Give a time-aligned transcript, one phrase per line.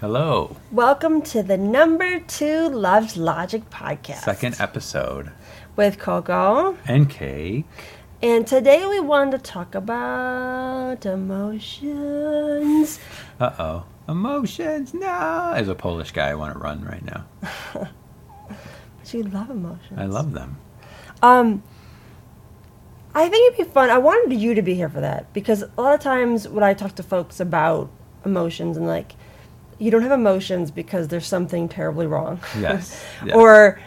[0.00, 0.54] Hello.
[0.72, 4.24] Welcome to the number two Loves Logic podcast.
[4.24, 5.32] Second episode.
[5.74, 6.76] With Coco.
[6.84, 7.64] And Kay.
[8.20, 13.00] And today we wanted to talk about emotions.
[13.40, 13.84] Uh oh.
[14.06, 15.52] Emotions, no.
[15.56, 17.24] As a Polish guy, I want to run right now.
[17.72, 17.94] but
[19.14, 19.98] you love emotions.
[19.98, 20.58] I love them.
[21.22, 21.62] Um,
[23.14, 23.88] I think it'd be fun.
[23.88, 26.74] I wanted you to be here for that because a lot of times when I
[26.74, 27.90] talk to folks about
[28.26, 29.14] emotions and like,
[29.78, 32.40] you don't have emotions because there's something terribly wrong.
[32.58, 33.04] Yes.
[33.24, 33.34] yes.
[33.34, 33.80] or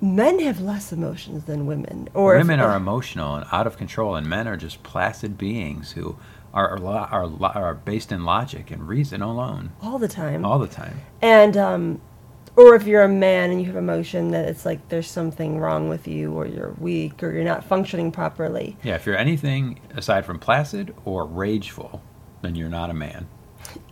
[0.00, 2.08] men have less emotions than women.
[2.14, 5.92] Or women if, are emotional and out of control, and men are just placid beings
[5.92, 6.16] who
[6.52, 9.72] are are, are, are based in logic and reason alone.
[9.82, 10.44] All the time.
[10.44, 11.00] All the time.
[11.22, 12.00] And um,
[12.56, 15.88] or if you're a man and you have emotion that it's like there's something wrong
[15.88, 18.76] with you or you're weak or you're not functioning properly.
[18.82, 22.02] Yeah, if you're anything aside from placid or rageful,
[22.42, 23.28] then you're not a man.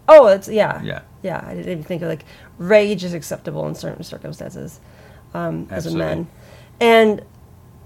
[0.08, 0.82] Oh, it's yeah.
[0.82, 1.02] Yeah.
[1.22, 2.24] Yeah, I didn't even think of like
[2.56, 4.80] rage is acceptable in certain circumstances
[5.34, 6.28] um, as a man.
[6.80, 7.22] And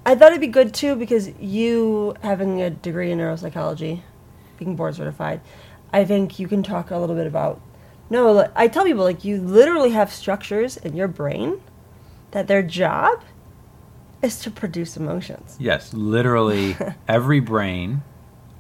[0.05, 4.03] I thought it'd be good too because you having a degree in neuropsychology,
[4.59, 5.41] being board certified,
[5.93, 7.61] I think you can talk a little bit about.
[8.11, 11.61] No, I tell people like you literally have structures in your brain
[12.33, 13.23] that their job
[14.21, 15.57] is to produce emotions.
[15.59, 16.77] Yes, literally
[17.09, 18.03] every brain,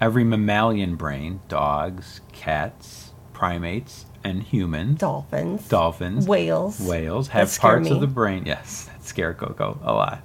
[0.00, 3.11] every mammalian brain, dogs, cats,
[3.42, 7.90] primates, and humans, dolphins, dolphins, whales, whales have parts me.
[7.90, 8.44] of the brain.
[8.46, 10.22] Yes, that scare Coco a lot.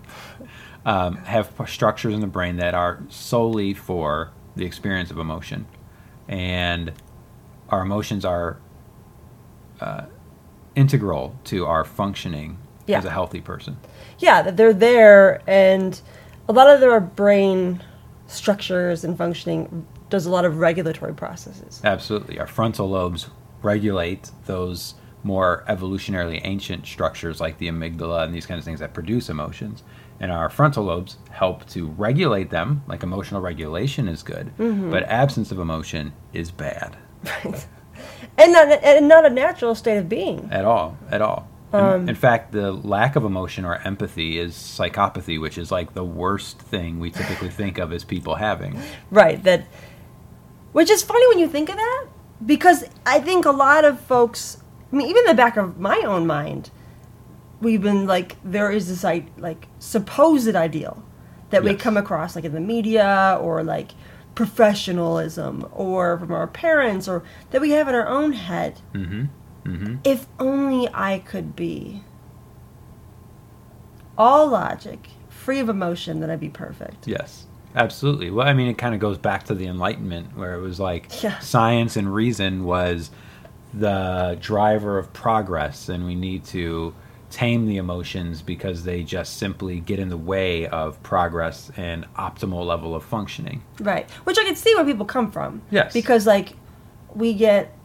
[0.85, 5.65] Um, have structures in the brain that are solely for the experience of emotion,
[6.27, 6.93] and
[7.69, 8.59] our emotions are
[9.81, 10.05] uh,
[10.75, 12.99] integral to our functioning yeah.
[12.99, 13.77] as a healthy person.
[14.19, 15.99] Yeah, that they're there, and
[16.47, 17.81] a lot of their brain
[18.27, 21.81] structures and functioning does a lot of regulatory processes.
[21.83, 23.29] Absolutely, our frontal lobes
[23.61, 28.93] regulate those more evolutionarily ancient structures like the amygdala and these kinds of things that
[28.93, 29.83] produce emotions.
[30.19, 34.89] And our frontal lobes help to regulate them, like emotional regulation is good, mm-hmm.
[34.89, 36.97] but absence of emotion is bad.
[37.23, 37.67] Right.
[38.37, 40.49] and, not, and not a natural state of being.
[40.51, 41.47] At all, at all.
[41.73, 45.93] Um, in, in fact, the lack of emotion or empathy is psychopathy, which is like
[45.93, 48.79] the worst thing we typically think of as people having.
[49.11, 49.43] Right.
[49.43, 49.67] That,
[50.77, 52.05] which is funny when you think of that,
[52.45, 54.61] because I think a lot of folks,
[54.93, 56.69] I mean, even in the back of my own mind,
[57.59, 61.03] we've been like, there is this like supposed ideal
[61.49, 61.73] that yes.
[61.73, 63.93] we come across, like in the media or like
[64.35, 68.79] professionalism or from our parents or that we have in our own head.
[68.93, 69.23] Mm-hmm.
[69.67, 69.95] Mm-hmm.
[70.03, 72.03] If only I could be
[74.15, 77.07] all logic, free of emotion, then I'd be perfect.
[77.07, 77.47] Yes.
[77.77, 78.31] Absolutely.
[78.31, 81.21] Well, I mean, it kind of goes back to the Enlightenment, where it was like
[81.21, 81.37] yeah.
[81.39, 83.11] science and reason was
[83.73, 86.93] the driver of progress, and we need to
[87.29, 92.65] tame the emotions because they just simply get in the way of progress and optimal
[92.65, 93.61] level of functioning.
[93.79, 94.09] Right.
[94.23, 95.61] Which I can see where people come from.
[95.69, 95.93] Yes.
[95.93, 96.53] Because like
[97.13, 97.75] we get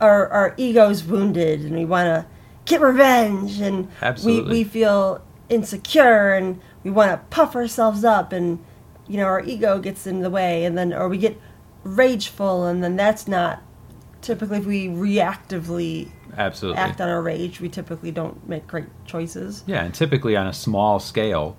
[0.00, 2.26] our our egos wounded and we want to
[2.64, 4.50] get revenge and Absolutely.
[4.50, 8.64] we we feel insecure and we want to puff ourselves up and
[9.08, 11.40] you know, our ego gets in the way, and then, or we get
[11.84, 13.62] rageful, and then that's not
[14.20, 19.64] typically if we reactively absolutely act on our rage, we typically don't make great choices.
[19.66, 21.56] Yeah, and typically on a small scale,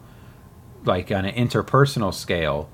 [0.86, 2.70] like on an interpersonal scale,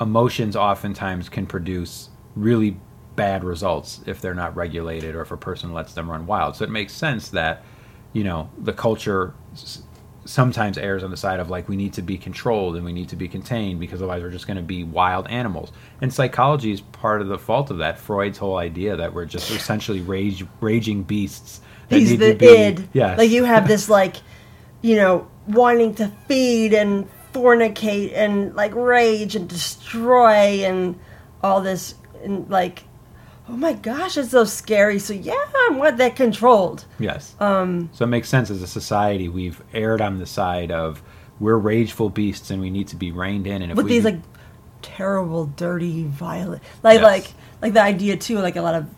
[0.00, 2.76] emotions oftentimes can produce really
[3.16, 6.56] bad results if they're not regulated or if a person lets them run wild.
[6.56, 7.62] So it makes sense that,
[8.12, 9.34] you know, the culture
[10.24, 13.08] sometimes errs on the side of like we need to be controlled and we need
[13.10, 15.72] to be contained because otherwise we're just going to be wild animals.
[16.00, 17.98] And psychology is part of the fault of that.
[17.98, 21.60] Freud's whole idea that we're just essentially rage, raging beasts.
[21.88, 22.88] He's the be, id.
[22.92, 23.18] Yes.
[23.18, 24.16] Like you have this like,
[24.82, 30.98] you know, wanting to feed and fornicate and like rage and destroy and
[31.42, 32.84] all this and like
[33.48, 34.98] oh my gosh, it's so scary.
[34.98, 36.84] So yeah, I'm want that controlled.
[36.98, 37.34] Yes.
[37.40, 41.02] Um, so it makes sense as a society we've erred on the side of
[41.40, 43.62] we're rageful beasts and we need to be reined in.
[43.62, 44.20] And if with these like
[44.82, 47.02] terrible, dirty, violent, like yes.
[47.02, 47.26] like
[47.62, 48.88] like the idea too, like a lot of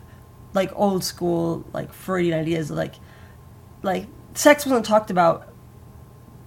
[0.53, 2.95] like old school like Freudian ideas, like
[3.83, 5.53] like sex wasn't talked about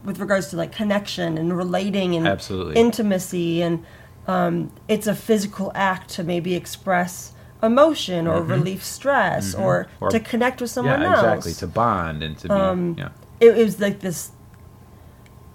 [0.04, 2.76] with regards to like connection and relating and Absolutely.
[2.76, 3.84] intimacy and
[4.26, 8.50] um, it's a physical act to maybe express emotion or mm-hmm.
[8.50, 9.62] relieve stress mm-hmm.
[9.62, 11.46] or, or, to connect with someone yeah, else.
[11.46, 12.54] Exactly, to bond and to be.
[12.54, 13.10] Um, yeah.
[13.40, 14.32] it, it was like this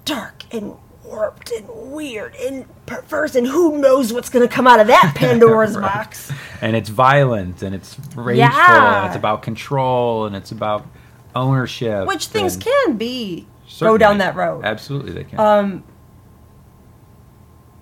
[0.06, 4.80] dark and warped and weird and perverse, and who knows what's going to come out
[4.80, 5.94] of that Pandora's Right.
[5.94, 6.32] box.
[6.62, 9.00] and it's violent and it's rageful Yeah.
[9.00, 10.86] and it's about control and it's about
[11.36, 12.08] ownership.
[12.08, 13.48] Which things can be
[13.80, 14.64] go down that road.
[14.64, 15.40] Absolutely, they can.
[15.40, 15.84] Um,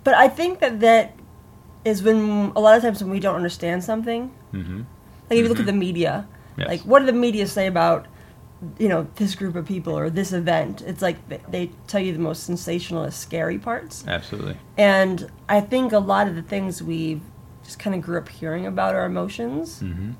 [0.02, 1.16] but I think that that
[1.84, 4.82] is when a lot of times when we don't understand something, hmm
[5.30, 6.26] like if you look at the media,
[6.56, 6.68] Yes.
[6.68, 8.06] like what do the media say about
[8.78, 10.82] you know this group of people or this event?
[10.82, 11.16] It's like
[11.50, 14.56] they tell you the most sensationalist, scary parts, Absolutely.
[14.76, 17.20] and I think a lot of the things we
[17.64, 20.12] just kind of grew up hearing about our emotions hmm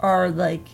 [0.00, 0.66] are like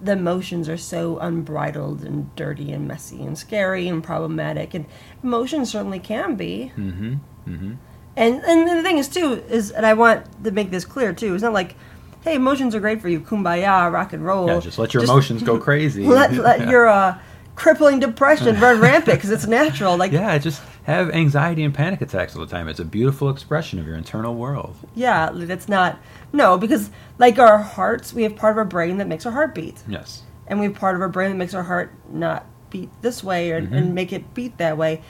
[0.00, 4.86] the emotions are so unbridled and dirty and messy and scary and problematic and
[5.22, 7.14] emotions certainly can be mm-hmm.
[7.44, 7.72] hmm
[8.16, 11.34] and and the thing is too is and i want to make this clear too
[11.34, 11.74] it's not like
[12.22, 15.42] hey emotions are great for you kumbaya rock and roll Yeah, just let your emotions
[15.42, 16.04] go crazy.
[16.04, 16.70] let, let Yeah.
[16.74, 17.18] your uh,
[17.54, 22.34] crippling depression run rampant because it's natural like Yeah, just have anxiety and panic attacks
[22.34, 22.66] all the time.
[22.68, 24.74] It's a beautiful expression of your internal world.
[24.94, 25.98] yeah it's not
[26.32, 29.54] no because like our hearts we have part of our brain that makes our heart
[29.54, 30.22] beat Yes.
[30.48, 33.50] and we have part of our brain that makes our heart not beat this way
[33.52, 33.74] or, Mm-hmm.
[33.74, 35.02] and make it beat that way.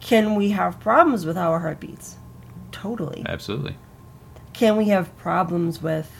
[0.00, 2.16] Can we have problems with how our heart beats?
[2.74, 3.22] Totally.
[3.26, 3.76] Absolutely.
[4.52, 6.10] Can we have problems with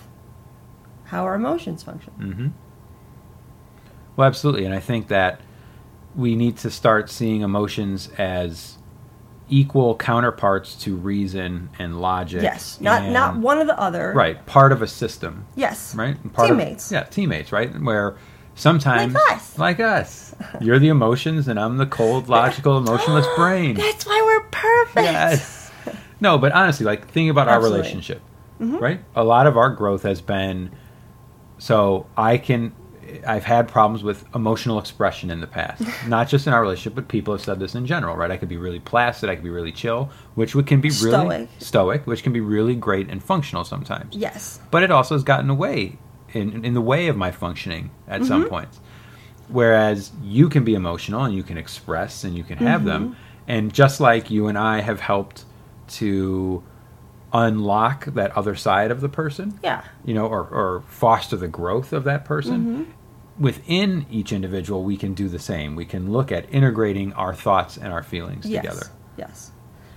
[1.05, 2.13] how our emotions function?
[2.15, 2.49] hmm
[4.17, 5.41] Well, absolutely, and I think that
[6.15, 8.79] we need to start seeing emotions as
[9.49, 12.43] equal counterparts to reason and logic.
[12.43, 14.13] Yes, not and- not one or the other.
[14.15, 15.95] right, part of a system, Yes.
[15.95, 16.17] right?
[16.33, 16.91] Part of- Teammates.
[16.93, 17.71] yeah, teammates, right?
[17.83, 18.15] Where
[18.55, 19.59] sometimes Like us.
[19.59, 23.75] like us, you're the emotions, and I'm the cold, logical, emotionless brain.
[23.75, 25.05] That's why we're perfect.
[25.07, 25.64] Yes.
[26.21, 27.79] No, but honestly, like think about our Absolutely.
[27.81, 28.23] relationship,
[28.61, 29.01] right?
[29.15, 30.71] A lot of our growth has been
[31.59, 32.73] so I can.
[33.27, 37.07] I've had problems with emotional expression in the past, not just in our relationship, but
[37.07, 38.31] people have said this in general, right?
[38.31, 41.49] I could be really placid, I could be really chill, which can be really Stoic.
[41.59, 44.17] stoic, which can be really great and functional sometimes.
[44.17, 44.59] Yes.
[44.71, 45.99] But it also has gotten away
[46.33, 48.29] in in the way of my functioning at Mm-hmm.
[48.29, 48.81] some points.
[49.49, 52.89] Whereas you can be emotional and you can express and you can have Mm-hmm.
[52.89, 55.45] them, and just like you and I have helped
[55.89, 56.63] to
[57.33, 59.83] unlock that other side of the person, Yeah.
[60.05, 62.59] you know, or, or foster the growth of that person.
[62.61, 63.43] Mm-hmm.
[63.43, 65.75] Within each individual, we can do the same.
[65.75, 68.63] We can look at integrating our thoughts and our feelings Yes.
[68.63, 68.87] together.
[69.17, 69.51] Yes.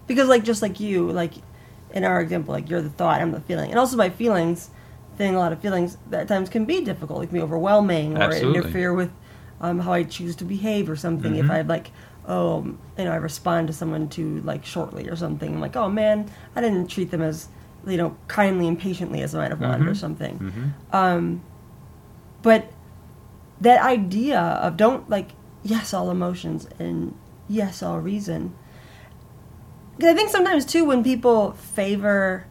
[0.08, 1.34] Because like just like you, like
[1.94, 3.70] in our example, like you're the thought, I'm the feeling.
[3.70, 4.72] And also my feelings,
[5.18, 7.24] feeling a lot of feelings at times can be difficult.
[7.24, 8.58] It can be overwhelming or Absolutely.
[8.60, 9.12] interfere with
[9.62, 11.36] um, how I choose to behave or something.
[11.36, 11.52] If Mhm.
[11.52, 11.92] I like
[12.28, 12.64] oh
[12.98, 16.30] you know, I respond to someone too like shortly or something, I'm like, oh man,
[16.56, 17.48] I didn't treat them as
[17.86, 19.98] you know, kindly and patiently as I might have wanted or Mhm.
[19.98, 20.38] something.
[20.38, 21.42] hmm Um,
[22.42, 22.70] but
[23.62, 25.30] that idea of don't like
[25.64, 27.14] yes all emotions and
[27.48, 28.54] yes all reason.
[30.00, 32.46] 'Cause I think sometimes too when people favor,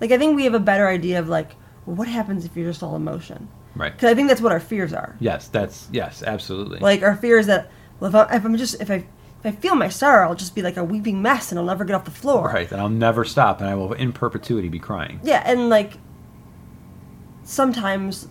[0.00, 1.56] like I think we have a better idea of like
[1.86, 3.48] well, what happens if you're just all emotion.
[3.76, 3.92] Right.
[3.92, 5.16] Because I think that's what our fears are.
[5.20, 6.80] Yes, that's yes, absolutely.
[6.80, 7.70] Like our fear is that
[8.00, 9.06] well if, I, if I'm just if I if
[9.44, 11.94] I feel my sorrow I'll just be like a weeping mess and I'll never get
[11.94, 12.48] off the floor.
[12.48, 15.20] Right, and I'll never stop, and I will in perpetuity be crying.
[15.22, 15.94] Yeah, and like
[17.44, 18.28] sometimes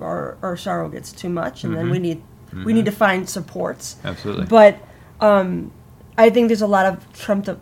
[0.00, 2.02] our our sorrow gets too much, and then we Mhm.
[2.02, 2.22] need
[2.64, 3.96] we need to find supports.
[4.04, 4.46] Absolutely.
[4.46, 4.78] But
[5.20, 5.70] um,
[6.18, 7.60] I think there's a lot of trumped up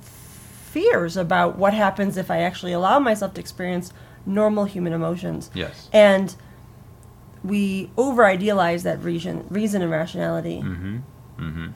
[0.00, 3.92] fears about what happens if I actually allow myself to experience
[4.26, 5.88] normal human emotions, yes.
[5.92, 6.36] and
[7.44, 10.60] we over idealize that reason reason and rationality.
[10.62, 10.96] Mm-hmm.
[11.38, 11.66] Mm-hmm.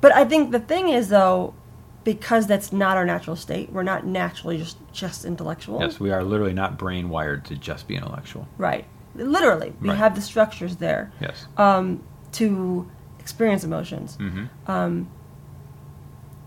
[0.00, 1.54] But I think the thing is though.
[2.02, 5.80] Because that's not our natural state, we're not naturally just just intellectual.
[5.80, 8.48] Yes, we are literally not brain wired to just be intellectual.
[8.56, 8.86] Right.
[9.14, 9.98] Literally, we Right.
[9.98, 11.46] have the structures there Yes.
[11.58, 14.16] um, to experience emotions.
[14.18, 14.44] Mm-hmm.
[14.70, 15.08] Um,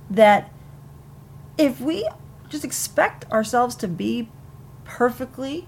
[0.09, 0.51] that
[1.59, 2.09] if we
[2.49, 4.29] just expect ourselves to be
[4.85, 5.67] perfectly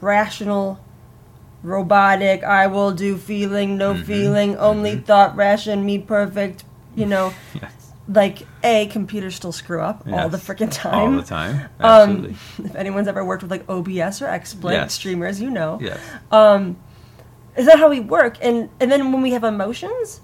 [0.00, 0.80] rational,
[1.62, 4.04] robotic, I will do feeling, no Mhm.
[4.04, 5.04] feeling, only Mhm.
[5.04, 7.72] thought, ration, me perfect, you know, Yes.
[8.08, 10.46] like, A, computers still screw up all the Yes.
[10.46, 11.16] freaking All time.
[11.16, 11.60] the time.
[11.80, 12.30] Absolutely.
[12.30, 14.92] Um, if anyone's ever worked with like OBS or XSplit Yes.
[14.94, 15.78] streamers, you know.
[15.80, 15.98] yes.
[16.30, 16.76] Um,
[17.56, 18.36] is that how we work?
[18.40, 20.20] And and then when we have emotions,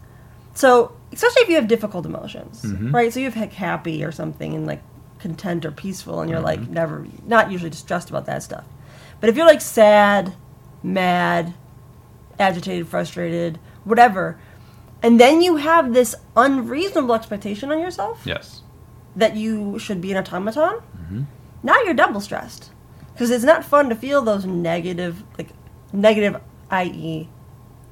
[0.54, 2.92] so especially if you have difficult emotions, Mhm.
[2.94, 3.12] right?
[3.12, 4.82] So you have like happy or something and like
[5.18, 6.68] content or peaceful, and you're like Mhm.
[6.70, 8.64] never not usually distressed about that stuff.
[9.20, 10.34] But if you're like sad,
[10.84, 11.54] mad,
[12.38, 14.38] agitated, frustrated, whatever,
[15.02, 18.62] and then you have this unreasonable expectation on yourself Yes.
[19.16, 21.22] that you should be an automaton, Mm-hmm.
[21.62, 22.70] now you're double stressed
[23.12, 25.50] because it's not fun to feel those negative like
[25.92, 27.28] negative i.e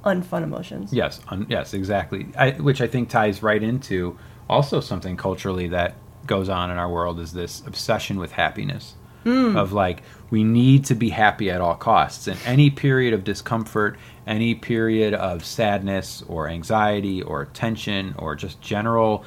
[0.04, 1.20] unfun emotions Yes.
[1.28, 1.74] Un- yes.
[1.74, 2.26] Exactly.
[2.36, 4.18] I, which I think ties right into
[4.48, 5.94] also something culturally that
[6.26, 8.94] goes on in our world is this obsession with happiness.
[9.24, 9.56] Hmm.
[9.56, 12.26] Of like, we need to be happy at all costs.
[12.26, 18.60] And any period of discomfort, any period of sadness or anxiety or tension or just
[18.60, 19.24] general,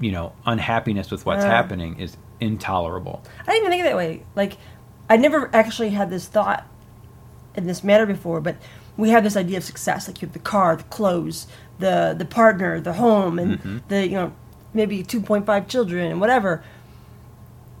[0.00, 1.50] you know, unhappiness with what's Yeah.
[1.50, 3.22] happening is intolerable.
[3.46, 4.22] I didn't even think of it that way.
[4.34, 4.56] Like,
[5.08, 6.66] I never actually had this thought
[7.54, 8.56] in this manner before, but
[8.96, 10.08] we have this idea of success.
[10.08, 11.46] Like, you have the car, the clothes,
[11.78, 14.32] the the partner, the home, and the you know
[14.72, 16.62] maybe two point five children and whatever.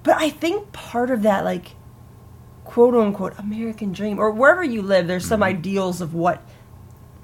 [0.04, 1.72] But I think part of that, like,
[2.64, 5.56] quote unquote American dream, or wherever you live, there's some mm-hmm.
[5.58, 6.40] ideals of what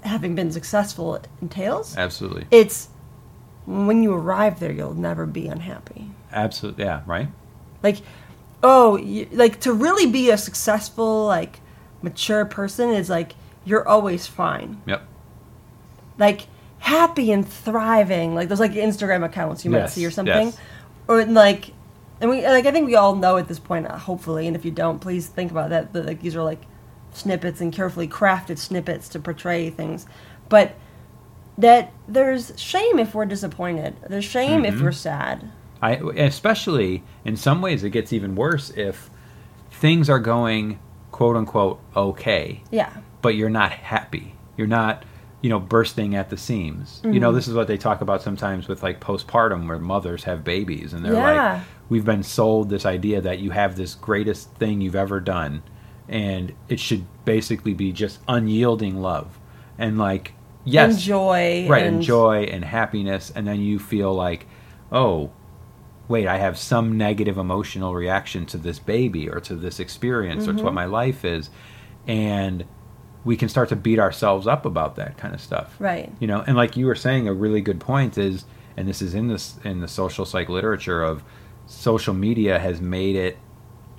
[0.03, 1.97] having been successful entails.
[1.97, 2.47] Absolutely.
[2.51, 2.89] It's
[3.67, 6.11] when you arrive there, you'll never be unhappy.
[6.33, 6.85] Absolutely.
[6.85, 7.29] Yeah, right?
[7.83, 7.99] like
[8.63, 11.61] oh you, like to really be a successful like
[12.03, 13.35] mature person is like
[13.65, 15.03] you're always fine Yep.
[16.19, 16.47] like
[16.81, 20.59] happy and thriving like those like instagram accounts you might Yes, see or something yes.
[21.09, 21.73] or like
[22.21, 24.65] and we like i think we all know at this point uh, hopefully and if
[24.65, 26.62] you don't please think about that that like these are like
[27.12, 30.07] snippets and carefully crafted snippets to portray things
[30.49, 30.75] but
[31.59, 34.75] that there's shame if we're disappointed there's shame Mm-hmm.
[34.77, 35.50] if we're sad
[35.83, 39.11] I especially in some ways it gets even worse if
[39.71, 40.79] things are going
[41.11, 44.35] quote unquote okay, yeah but you're not happy.
[44.57, 45.05] You're not,
[45.43, 47.00] you know, bursting at the seams.
[47.05, 47.19] You Mm-hmm.
[47.21, 50.95] know, this is what they talk about sometimes with like postpartum where mothers have babies
[50.95, 51.53] and they're Yeah.
[51.55, 55.63] like we've been sold this idea that you have this greatest thing you've ever done
[56.09, 59.39] and it should basically be just unyielding love.
[59.79, 64.47] And like yes, enjoy right and and joy and happiness and then you feel like
[64.93, 65.31] oh
[66.09, 70.53] wait i have some negative emotional reaction to this baby or to this experience or
[70.53, 70.75] to what mm-hmm.
[70.75, 71.51] my life is
[72.07, 72.65] and
[73.25, 76.13] we can start to beat ourselves up about that kind of stuff Right.
[76.21, 78.45] you know and like you were saying a really good point is
[78.77, 81.23] and this is in this in the social psych literature of
[81.71, 83.39] social media has made it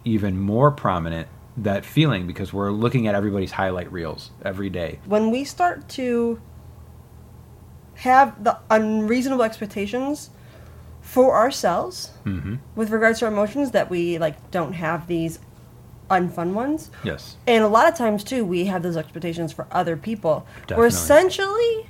[0.04, 5.00] even more prominent that feeling because we're looking at everybody's highlight reels every day.
[5.06, 6.42] When we start to
[7.96, 10.32] have the unreasonable expectations
[11.01, 15.40] for ourselves hmm with regards to our emotions that we like don't have these
[16.10, 17.38] unfun ones yes.
[17.48, 20.46] and a lot of times too we have those expectations for other people.
[20.62, 20.78] Definitely.
[20.78, 21.90] we're essentially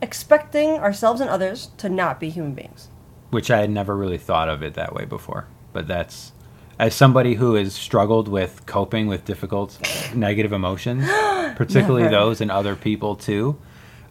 [0.00, 2.88] expecting ourselves and others to not be human beings
[3.32, 5.46] which I had never really thought of it that way before.
[5.72, 6.32] But that's
[6.78, 9.78] as somebody who has struggled with coping with difficult
[10.14, 11.06] negative emotions,
[11.56, 13.58] particularly those in other people too.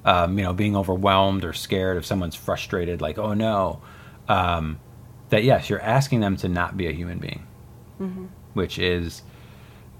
[0.03, 3.83] Um, you know, being overwhelmed or scared if someone's frustrated, like, oh no.
[4.27, 4.79] Um,
[5.29, 7.45] that yes, you're asking them to not be a human being,
[8.55, 9.21] which is,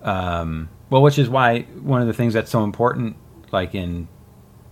[0.01, 3.15] um, well, which is why one of the things that's so important,
[3.51, 4.07] like in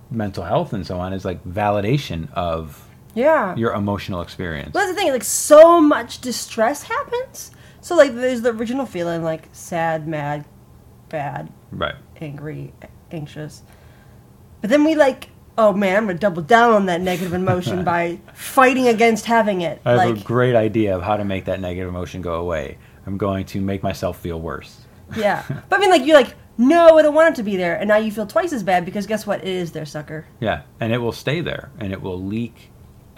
[0.10, 2.89] mental health and so on, is like validation of
[3.20, 4.74] yeah your emotional experience.
[4.74, 5.12] Well, that's the thing.
[5.12, 7.52] Like, so much distress happens.
[7.82, 10.46] So, like, there's the original feeling, like sad, mad,
[11.10, 11.96] bad, Right.
[12.22, 12.74] angry,
[13.12, 13.64] anxious.
[14.62, 18.20] But then we like, oh man, I'm gonna double down on that negative emotion by
[18.34, 19.82] fighting against having it.
[19.86, 22.78] I have like, a great idea of how to make that negative emotion go away.
[23.06, 24.86] I'm going to make myself feel worse.
[25.18, 25.44] yeah.
[25.70, 27.88] But I mean, like, you're like, no, I don't want it to be there, and
[27.88, 29.40] now you feel twice as bad because guess what?
[29.42, 30.26] It is there, sucker.
[30.42, 32.70] Yeah, and it will stay there and it will leak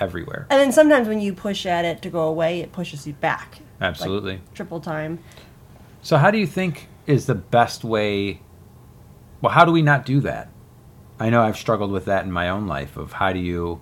[0.01, 0.47] everywhere.
[0.49, 3.59] And then sometimes when you push at it to go away, it pushes you back.
[3.79, 4.41] like, Absolutely.
[4.53, 5.19] triple time.
[6.01, 8.41] So how do you think is the best way
[9.41, 10.49] Well, how do we not do that?
[11.19, 13.81] I know I've struggled with that in my own life of how do you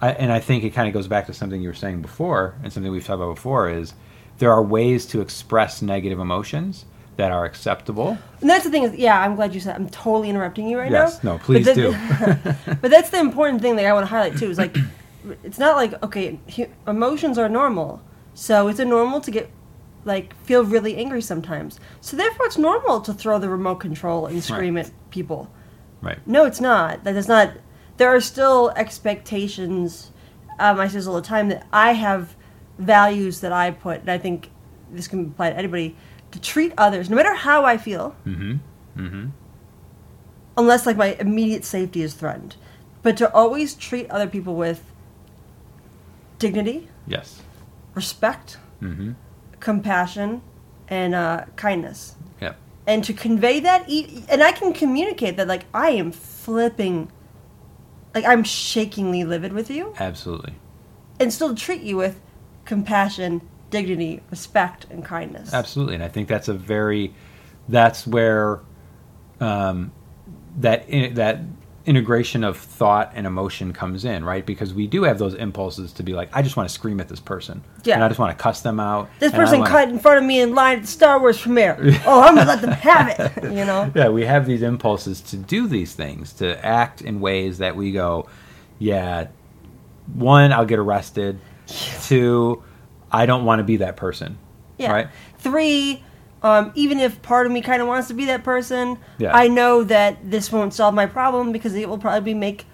[0.00, 2.56] I, and I think it kind of goes back to something you were saying before
[2.62, 3.94] and something we've talked about before is
[4.38, 6.84] there are ways to express negative emotions
[7.16, 8.18] that are acceptable.
[8.40, 9.76] And that's the thing is, yeah, I'm glad you said.
[9.76, 11.34] I'm totally interrupting you right Yes, now.
[11.34, 11.92] no, please but do.
[12.82, 14.50] but that's the important thing that I want to highlight too.
[14.50, 14.76] Is like,
[15.42, 16.38] it's not like okay,
[16.86, 18.02] emotions are normal,
[18.34, 19.50] so it's a normal to get
[20.04, 21.80] like feel really angry sometimes.
[22.00, 25.50] So therefore, it's normal to throw the remote control and scream at people.
[26.02, 26.18] Right.
[26.26, 27.04] No, it's not.
[27.04, 27.52] That is not.
[27.96, 30.10] There are still expectations.
[30.58, 32.36] Um, I say this all the time that I have
[32.78, 34.50] values that I put, and I think
[34.92, 35.96] this can apply to anybody
[36.32, 38.58] to treat others, no matter how I feel, Mhm.
[38.96, 39.30] Mhm.
[40.56, 42.56] unless like my immediate safety is threatened,
[43.02, 44.82] but to always treat other people with
[46.48, 47.40] dignity, Yes.
[47.94, 49.14] respect, Mhm.
[49.60, 50.42] compassion,
[50.88, 52.16] and uh, kindness.
[52.40, 52.56] Yep.
[52.86, 56.96] and to convey that e- and i can communicate that like i am flipping
[58.14, 60.54] like i'm shakingly livid with you Absolutely.
[61.18, 62.20] and still treat you with
[62.66, 67.14] compassion dignity respect and kindness Absolutely, and I think that's a very
[67.76, 68.60] that's where
[69.40, 69.90] um,
[70.60, 71.36] that i that
[71.86, 74.46] integration of thought and emotion comes in, right?
[74.46, 77.08] Because we do have those impulses to be like, I just want to scream at
[77.08, 77.62] this person.
[77.84, 77.94] Yeah.
[77.96, 79.10] And I just want to cuss them out.
[79.18, 81.76] This person wanna- cut in front of me in line at the Star Wars premiere.
[82.06, 83.44] oh, I'm gonna let them have it.
[83.44, 83.90] You know.
[83.94, 87.92] Yeah, we have these impulses to do these things, to act in ways that we
[87.92, 88.28] go,
[88.78, 89.28] yeah,
[90.14, 91.38] one, I'll get arrested.
[91.66, 92.62] Two,
[93.12, 94.38] I don't want to be that person.
[94.78, 94.90] Yeah.
[94.90, 95.08] Right?
[95.38, 96.02] Three,
[96.44, 99.34] um, even if part of me kind of wants to be that person, Yeah.
[99.36, 102.66] I know that this won't solve my problem because it will probably make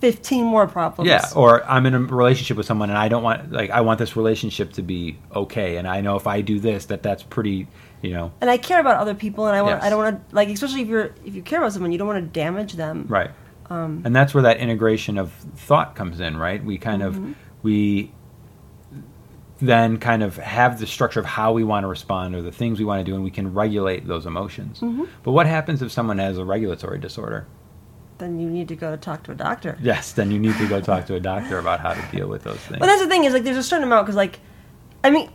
[0.00, 1.08] 15 more problems.
[1.08, 4.00] Yeah, or I'm in a relationship with someone and I don't want like I want
[4.00, 7.68] this relationship to be okay and I know if I do this that that's pretty,
[8.02, 9.84] you know, and I care about other people, and I want Yes.
[9.84, 12.08] I don't want to like especially if you're if you care about someone, you don't
[12.08, 13.06] want to damage them.
[13.08, 13.30] right.
[13.70, 16.62] Um, and that's where that integration of thought comes in, right?
[16.62, 17.28] We kind Mm-hmm.
[17.30, 18.10] of we
[19.62, 22.78] then kind of have the structure of how we want to respond or the things
[22.78, 24.80] we want to do and we can regulate those emotions.
[24.80, 25.04] Mm-hmm.
[25.22, 27.46] But what happens if someone has a regulatory disorder?
[28.18, 29.78] Then you need to go talk to a doctor.
[29.80, 32.42] Yes, then you need to go talk to a doctor about how to deal with
[32.42, 32.80] those things.
[32.80, 34.40] But that's the thing is like there's a certain amount because like,
[35.04, 35.30] I mean,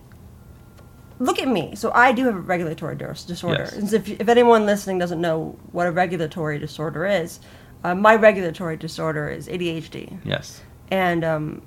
[1.19, 1.75] look at me.
[1.75, 3.63] So I do have a regulatory disorder.
[3.63, 3.73] Yes.
[3.73, 7.39] And if if anyone listening doesn't know what a regulatory disorder is,
[7.83, 10.19] uh, my regulatory disorder is ADHD.
[10.25, 10.61] yes.
[10.89, 11.61] And um,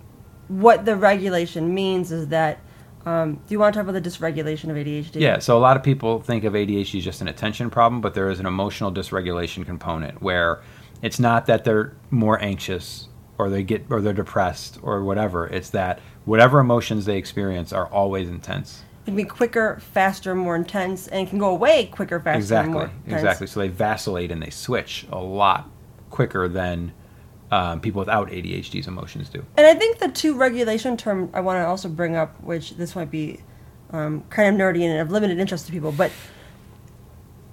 [0.51, 2.59] what the regulation means is that.
[3.07, 5.23] Um, do you want to talk about the dysregulation of ADHD?
[5.23, 8.13] Yeah, so a lot of people think of ADHD as just an attention problem, but
[8.13, 10.61] there is an emotional dysregulation component where
[11.01, 15.47] it's not that they're more anxious or they get or they're depressed or whatever.
[15.47, 18.85] It's that whatever emotions they experience are always intense.
[19.05, 22.83] It can be quicker, faster, more intense, and can go away quicker, faster, Exactly, more
[23.07, 23.15] intense.
[23.23, 23.47] exactly.
[23.47, 25.71] So they vacillate and they switch a lot
[26.11, 26.93] quicker than
[27.51, 29.45] um, people without ADHD's emotions do.
[29.57, 32.95] And I think the two regulation term I want to also bring up, which this
[32.95, 33.41] might be
[33.93, 36.13] um, kind of nerdy and of limited interest to people, but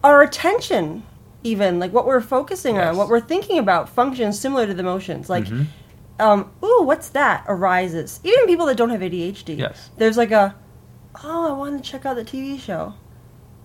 [0.03, 1.03] our attention,
[1.43, 2.89] even like what we're focusing Yes.
[2.89, 5.29] on, what we're thinking about, functions similar to the emotions.
[5.29, 5.65] Like, Mhm.
[6.19, 7.43] um, ooh, what's that?
[7.47, 8.19] Arises.
[8.23, 9.55] Even people that don't have ADHD.
[9.55, 9.89] Yes.
[9.97, 10.55] There's like a,
[11.23, 12.93] oh, I wanted to check out the TV show.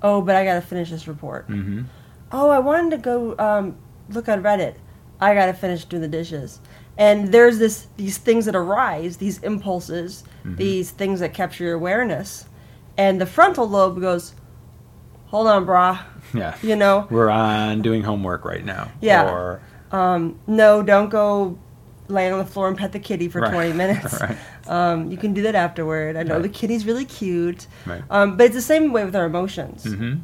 [0.03, 1.49] Oh, but I got to finish this report.
[1.49, 1.83] Mm-hmm.
[2.33, 3.77] Oh, I wanted to go um,
[4.09, 4.75] look on Reddit.
[5.23, 6.61] I gotta finish doing the dishes.
[6.99, 10.57] And there's this these things that arise, these impulses, Mm-hmm.
[10.57, 12.47] these things that capture your awareness,
[12.99, 14.35] and the frontal lobe goes,
[15.27, 16.01] "Hold on, brah."
[16.35, 16.57] Yeah.
[16.63, 18.91] You know, We're on doing homework right now.
[19.01, 19.31] Yeah.
[19.31, 19.61] Or
[19.93, 21.59] um, no, don't go
[22.09, 23.53] lay on the floor and pet the kitty for Right.
[23.53, 24.21] 20 minutes.
[24.21, 24.37] Right.
[24.67, 26.17] um, you can do that afterward.
[26.17, 26.43] I know Right.
[26.43, 27.67] the kitty's really cute,
[28.11, 29.85] um, but it's the same way with our emotions.
[29.85, 30.15] mm-hmm.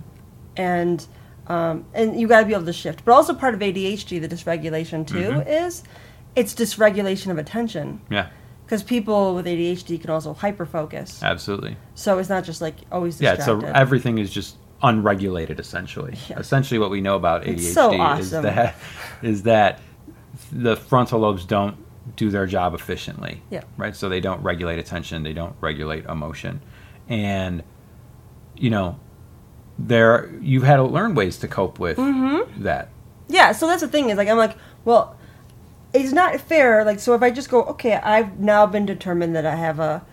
[0.56, 1.06] and
[1.48, 3.04] um, and you got to be able to shift.
[3.04, 5.66] But also part of ADHD, the dysregulation too, Mhm.
[5.66, 5.82] is
[6.36, 8.26] it's dysregulation of attention Yeah.
[8.64, 11.22] because people with ADHD can also hyperfocus.
[11.22, 11.76] Absolutely.
[11.94, 16.16] So it's not just like always Yeah, so everything is just unregulated essentially.
[16.28, 16.38] Yeah.
[16.38, 18.74] Essentially what we know about ADHD so is that
[19.22, 19.80] is that
[20.52, 21.76] the frontal lobes don't
[22.14, 23.42] do their job efficiently.
[23.50, 23.62] Yeah.
[23.76, 23.96] Right?
[23.96, 26.60] So they don't regulate attention, they don't regulate emotion.
[27.08, 27.62] And
[28.54, 28.98] you know,
[29.78, 32.62] there you've had to learn ways to cope with Mm-hmm.
[32.64, 32.88] that.
[33.28, 35.16] yeah, so that's the thing is like I'm like, well,
[35.94, 36.84] it's not fair.
[36.84, 40.04] Like, so if I just go, okay, I've now been determined that I have a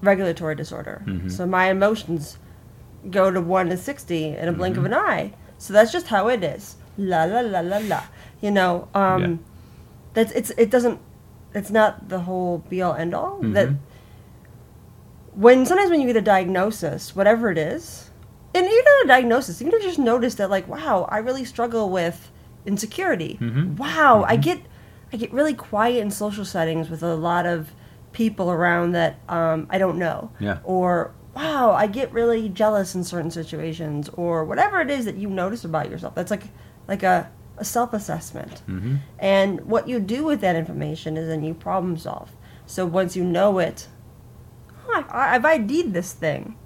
[0.00, 1.30] regulatory disorder, Mhm.
[1.30, 2.38] so my emotions
[3.10, 4.92] go to one to sixty in a blink of Mm-hmm.
[4.92, 5.32] an eye.
[5.58, 6.76] So that's just how it is.
[6.98, 8.02] La la la la la.
[8.40, 9.36] You know, um, Yeah.
[10.14, 10.98] that's it's it doesn't.
[11.54, 13.38] It's not the whole be all end all.
[13.42, 13.76] That Mhm.
[15.34, 18.10] when sometimes when you get a diagnosis, whatever it is,
[18.54, 22.30] and even a diagnosis, you you just notice that like, wow, I really struggle with
[22.66, 23.38] insecurity.
[23.40, 23.76] Mhm.
[23.78, 24.42] Wow, I Mhm.
[24.42, 24.58] get
[25.12, 27.72] I get really quiet in social settings with a lot of
[28.12, 30.30] people around that um, I don't know.
[30.40, 30.58] Yeah.
[30.64, 35.28] Or wow, I get really jealous in certain situations, or whatever it is that you
[35.28, 36.14] notice about yourself.
[36.14, 36.44] That's like
[36.88, 38.62] like a, a self assessment.
[38.68, 38.96] Mm-hmm.
[39.18, 42.30] And what you do with that information is then you problem solve.
[42.66, 43.88] So once you know it,
[44.94, 46.56] I- I've ID'd this thing.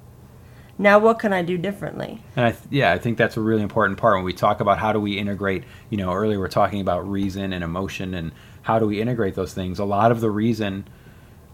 [0.79, 2.23] Now what can I do differently?
[2.37, 4.79] And I th- yeah, I think that's a really important part when we talk about
[4.79, 5.65] how do we integrate.
[5.91, 9.55] You know, earlier we're talking about reason and emotion and how do we integrate those
[9.55, 9.79] things.
[9.79, 10.87] A lot of the reason,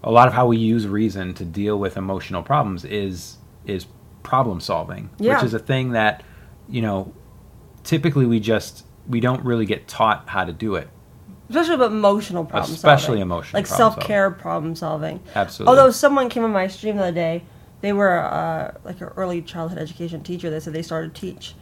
[0.03, 3.87] a lot of how we use reason to deal with emotional problems is is
[4.25, 5.35] problem solving, Yeah.
[5.37, 6.23] which is a thing that
[6.69, 7.13] you know
[7.85, 10.89] typically we just we don't really get taught how to do it.
[11.49, 13.23] Especially about emotional problem Especially solving.
[13.23, 15.21] emotional Like self care problem solving.
[15.35, 15.71] Absolutely.
[15.71, 17.45] Although someone came on my stream the other day,
[17.83, 20.49] they were uh, like an early childhood education teacher.
[20.51, 21.55] They said they started to teach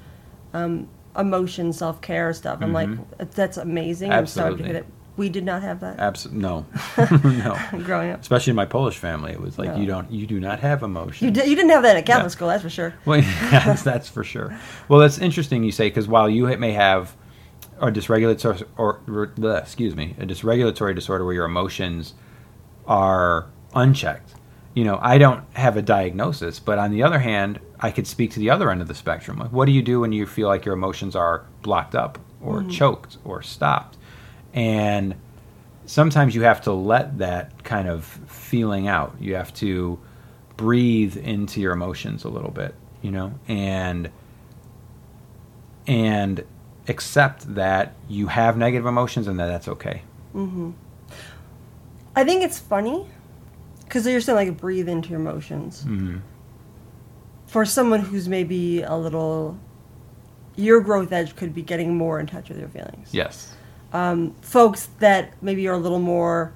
[0.54, 2.59] um, emotion, self care stuff.
[2.62, 2.88] I'm like,
[3.33, 4.12] that's amazing.
[4.12, 4.64] I'm sorry to Mm-hmm.
[4.66, 4.80] Absolutely.
[4.80, 4.87] that.
[5.16, 6.64] We did not have that Absolutely no,
[7.24, 7.59] no.
[7.85, 8.20] growing up.
[8.22, 9.76] Especially in my Polish family, it was like No.
[9.76, 11.26] you don't, you do not have emotion.
[11.26, 12.94] You, di- you didn't have that at Catholic school, that's for sure.
[13.04, 14.59] Well, yes, that's for sure.
[14.88, 17.16] Well, that's interesting you say because while you may have
[17.83, 22.14] or dysregulatory or, or excuse me, a dysregulatory disorder where your emotions
[22.87, 24.35] are unchecked.
[24.74, 28.30] You know, I don't have a diagnosis, but on the other hand, I could speak
[28.33, 29.38] to the other end of the spectrum.
[29.38, 32.62] Like, what do you do when you feel like your emotions are blocked up or
[32.64, 33.96] choked or stopped?
[34.54, 35.16] And
[35.87, 39.16] sometimes you have to let that kind of feeling out.
[39.18, 39.98] You have to
[40.56, 44.11] breathe into your emotions a little bit, you know, and
[45.87, 46.44] and
[46.87, 50.02] accept that you have negative emotions and that that's okay.
[50.35, 50.70] Mm-hmm.
[52.14, 53.06] I think it's funny
[53.90, 55.81] because you're saying like breathe into your emotions.
[55.83, 56.18] Mm-hmm.
[57.46, 59.59] For someone who's maybe a little,
[60.55, 63.09] your growth edge could be getting more in touch with your feelings.
[63.11, 63.53] Yes.
[63.92, 66.53] Um, folks that maybe are a little more,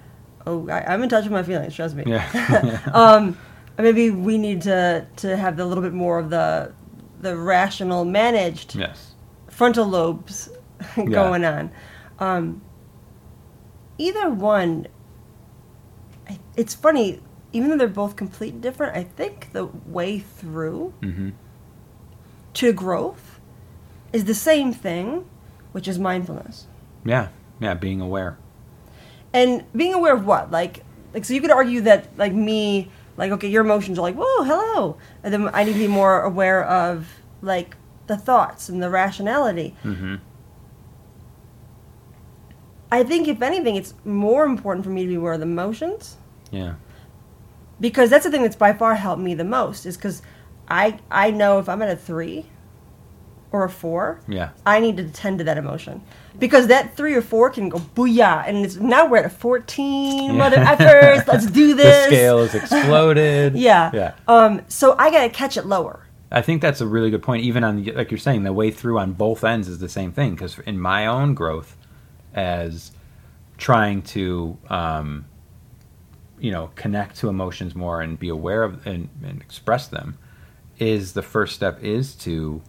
[0.47, 1.75] oh, I, I'm in touch with my feelings.
[1.75, 2.05] Trust me.
[2.07, 2.81] Yeah.
[2.94, 3.37] um,
[3.77, 6.73] maybe we need to to have a little bit more of the
[7.20, 9.14] the rational, managed yes.
[9.51, 10.51] frontal lobes
[10.94, 11.73] going on.
[12.20, 12.62] Um,
[13.99, 14.87] either one,
[16.29, 17.21] I- it's funny,
[17.53, 21.31] even though they're both completely different, I think the way through Mm-hmm.
[22.55, 23.41] to growth
[24.13, 25.27] is the same thing,
[25.73, 26.67] which is mindfulness.
[27.05, 27.29] Yeah.
[27.61, 27.75] Yeah.
[27.75, 28.39] Being aware.
[29.33, 30.51] And being aware of what?
[30.51, 34.15] Like, like so you could argue that, like me, like, okay, your emotions are like,
[34.17, 34.97] whoa, hello.
[35.23, 37.09] And then I need to be more aware of,
[37.43, 39.75] like, the thoughts and the rationality.
[39.85, 40.17] Mm-hmm.
[42.98, 46.16] I think, if anything, it's more important for me to be aware of the emotions
[46.50, 46.74] Yeah.
[47.80, 50.22] because that's the thing that's by far helped me the most is because
[50.68, 52.46] I I know if I'm at a three
[53.52, 54.50] or a four, Yeah.
[54.66, 56.02] I need to tend to that emotion
[56.38, 60.30] because that three or four can go booyah, and it's, now we're at a fourteen.
[60.30, 60.37] Yeah.
[60.42, 62.07] Mother effers, let's do The this.
[62.07, 63.54] scale is exploded.
[63.68, 63.90] Yeah.
[63.92, 64.12] Yeah.
[64.28, 64.62] Um.
[64.68, 66.00] So I gotta catch it lower.
[66.33, 67.44] I think that's a really good point.
[67.44, 70.30] Even on like you're saying, the way through on both ends is the same thing.
[70.35, 71.76] Because in my own growth,
[72.35, 72.92] as
[73.57, 75.27] trying to, um,
[76.38, 80.18] you know, connect to emotions more and be aware of and, and express them,
[80.79, 82.62] is the first step is to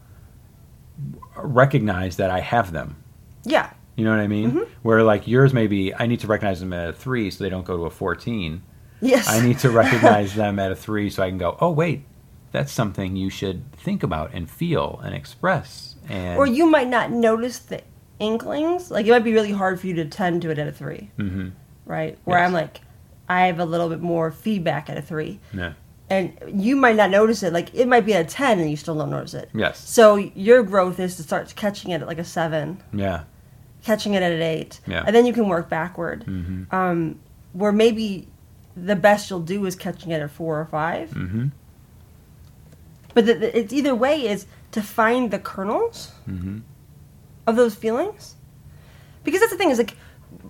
[1.35, 3.03] recognize that I have them.
[3.43, 3.71] Yeah.
[3.95, 4.51] You know what I mean?
[4.51, 4.71] Mm-hmm.
[4.83, 7.65] Where like yours maybe I need to recognize them at a three so they don't
[7.65, 8.63] go to a fourteen.
[9.01, 9.27] Yes.
[9.29, 12.05] I need to recognize them at a three so I can go, oh wait,
[12.51, 15.95] that's something you should think about and feel and express.
[16.09, 17.81] And Or you might not notice the
[18.19, 18.91] inklings.
[18.91, 21.09] Like it might be really hard for you to tend to it at a three,
[21.17, 21.49] hmm
[21.85, 22.17] right?
[22.25, 22.47] Where Yes.
[22.47, 22.81] I'm like,
[23.29, 25.39] I have a little bit more feedback at a three.
[25.53, 25.73] yeah.
[26.09, 27.51] and you might not notice it.
[27.53, 29.49] Like it might be at a ten, and you still don't notice it.
[29.53, 29.87] Yes.
[29.89, 33.23] So your growth is to start catching it at like a seven, Yeah.
[33.83, 35.03] catching it at an eight, Yeah.
[35.05, 36.23] and then you can work backward.
[36.23, 37.19] hmm Um,
[37.53, 38.27] where maybe
[38.77, 41.11] the best you'll do is catching it at four or five.
[41.11, 41.47] hmm
[43.13, 46.59] But the, the, it's either way is to find the kernels hmm
[47.47, 48.35] of those feelings,
[49.23, 49.95] because that's the thing is like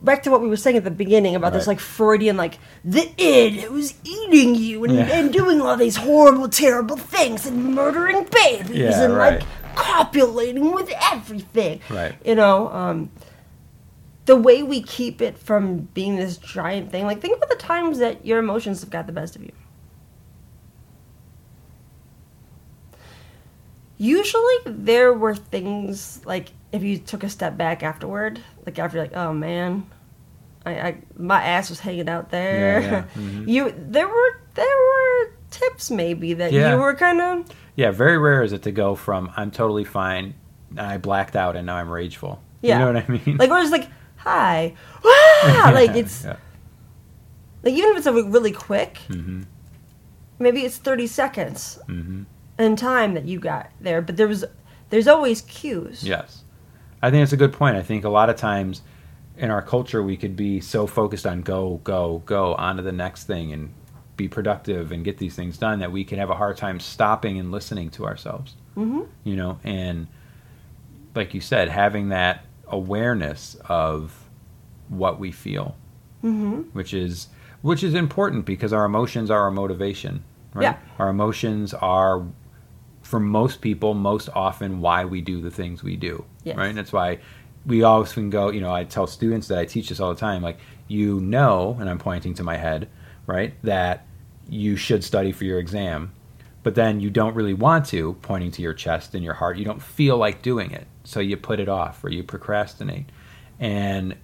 [0.02, 3.10] back to what we were saying at the beginning about this like Freudian like the
[3.22, 5.04] id was eating you and, Yeah.
[5.18, 9.40] and doing all these horrible terrible things and murdering babies Yeah, and right.
[9.40, 12.14] like copulating with everything Right.
[12.26, 13.10] you know um
[14.26, 18.00] the way we keep it from being this giant thing like think about the times
[18.00, 19.52] that your emotions have got the best of you
[23.98, 29.06] usually there were things like if you took a step back afterward like after you're
[29.06, 29.86] like oh man
[30.66, 33.04] I, I my ass was hanging out there Yeah, yeah.
[33.16, 33.48] Mhm.
[33.48, 36.72] you there were there were tips maybe that Yeah.
[36.72, 37.92] you were kind of Yeah.
[37.92, 40.34] Very rare is it to go from I'm totally fine
[40.72, 42.42] and I blacked out and now I'm rageful.
[42.62, 42.80] Yeah.
[42.80, 43.38] You know what I mean?
[43.38, 44.74] like we're just like hi
[45.06, 45.72] ah!
[45.74, 49.44] like it's like even if it's a really quick hmm
[50.40, 52.24] maybe it's 30 seconds hmm
[52.58, 54.46] in time that you got there but there was
[54.90, 56.44] there's always cues Yes.
[57.02, 57.76] I think it's a good point.
[57.76, 58.82] I think a lot of times
[59.38, 62.92] in our culture we could be so focused on go, go, go on to the
[62.92, 63.72] next thing and
[64.18, 67.38] be productive and get these things done that we can have a hard time stopping
[67.38, 68.56] and listening to ourselves.
[68.74, 70.08] hmm You know, and
[71.14, 74.28] like you said, having that awareness of
[74.88, 75.76] what we feel,
[76.22, 77.28] hmm which is
[77.62, 80.64] which is important because our emotions are our motivation, right?
[80.64, 80.78] Yeah.
[80.98, 82.24] Our emotions are
[83.06, 86.58] for most people most often why we do the things we do Yes.
[86.58, 87.20] right that's why
[87.66, 90.20] we always can go you know i tell students that i teach this all the
[90.20, 92.90] time like you know and i'm pointing to my head
[93.28, 94.06] right that
[94.50, 96.12] you should study for your exam
[96.64, 99.66] but then you don't really want to pointing to your chest and your heart you
[99.66, 103.06] don't feel like doing it so you put it off or you procrastinate
[103.60, 104.16] and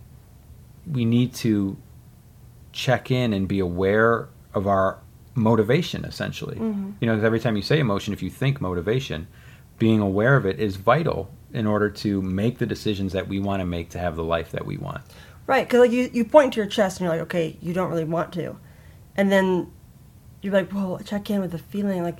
[0.92, 1.78] we need to
[2.72, 5.00] check in and be aware of our
[5.34, 6.94] motivation essentially Mhm.
[7.00, 9.28] you know, every time you say emotion if you think motivation
[9.80, 13.60] being aware of it is vital in order to make the decisions that we want
[13.62, 15.02] to make to have the life that we want.
[15.48, 17.90] Right, because like you, you point to your chest and you're like, okay, you don't
[17.90, 18.56] really want to,
[19.18, 19.68] and then
[20.42, 22.18] you're like, well, check in with the feeling like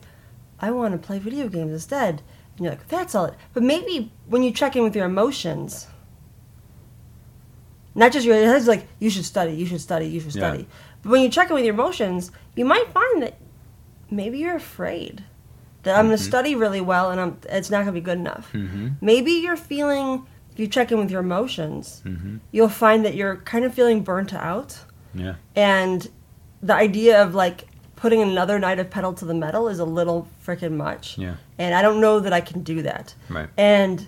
[0.60, 2.22] I want to play video games instead,
[2.56, 3.26] and you're like, that's all.
[3.26, 3.36] It.
[3.54, 5.88] But maybe when you check in with your emotions,
[7.94, 10.64] not just your head's like you should study, you should study, you should Yeah.
[11.04, 13.38] But when you check in with your emotions, you might find that
[14.10, 15.24] maybe you're afraid
[15.84, 18.20] that I'm going to study really well and I'm, it's not going to be good
[18.20, 18.52] enough.
[18.54, 18.90] Mm-hmm.
[19.02, 20.28] Maybe you're feeling.
[20.52, 22.38] If you check in with your emotions, Mm-hmm.
[22.52, 24.80] you'll find that you're kind of feeling burnt out,
[25.16, 25.36] Yeah.
[25.56, 26.08] and
[26.62, 30.28] the idea of like putting another night of pedal to the metal is a little
[30.46, 31.18] freaking much.
[31.18, 31.36] Yeah.
[31.58, 33.16] And I don't know that I can do that.
[33.30, 33.48] Right.
[33.58, 34.08] And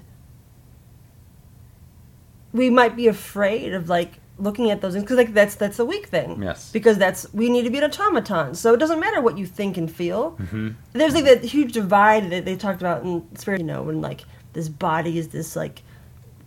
[2.52, 5.86] we might be afraid of like looking at those things because like that's that's the
[5.86, 6.42] weak thing.
[6.42, 6.72] Yes.
[6.72, 8.56] Because that's we need to be an automaton.
[8.56, 10.32] So it doesn't matter what you think and feel.
[10.42, 10.70] Mm-hmm.
[10.94, 13.62] There's like that huge divide that they talked about in spirit.
[13.62, 14.22] You know, when like
[14.54, 15.82] this body is this like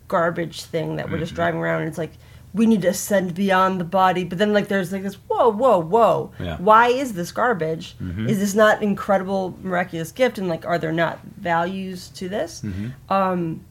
[0.07, 1.35] garbage thing that we're just Mm-hmm.
[1.35, 2.11] driving around, and it's like
[2.53, 4.23] we need to ascend beyond the body.
[4.23, 6.31] But then like there's like this whoa whoa whoa.
[6.39, 6.55] Yeah.
[6.55, 6.63] Mm-hmm.
[6.63, 7.95] Why is this garbage?
[8.27, 10.37] Is this not incredible miraculous gift?
[10.37, 12.61] And like are there not values to this?
[12.61, 13.13] Mm-hmm.
[13.13, 13.61] Um,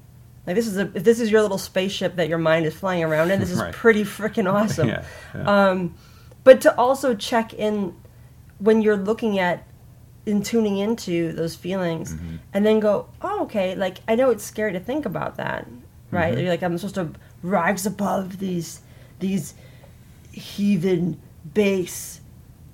[0.46, 3.02] like this is a if this is your little spaceship that your mind is flying
[3.04, 3.40] around in.
[3.40, 3.72] This is Right.
[3.72, 4.88] pretty freaking awesome.
[4.88, 5.04] Yeah,
[5.34, 5.68] yeah.
[5.70, 5.94] Um,
[6.44, 7.94] but to also check in
[8.58, 9.66] when you're looking at
[10.26, 12.36] and tuning into those feelings, Mm-hmm.
[12.54, 13.74] and then go, oh, okay.
[13.74, 15.66] Like I know it's scary to think about that,
[16.10, 16.32] right?
[16.32, 16.40] Mm-hmm.
[16.40, 17.10] You're like I'm supposed to
[17.42, 18.80] rise above these
[19.20, 19.54] these
[20.32, 21.20] heathen
[21.54, 22.20] base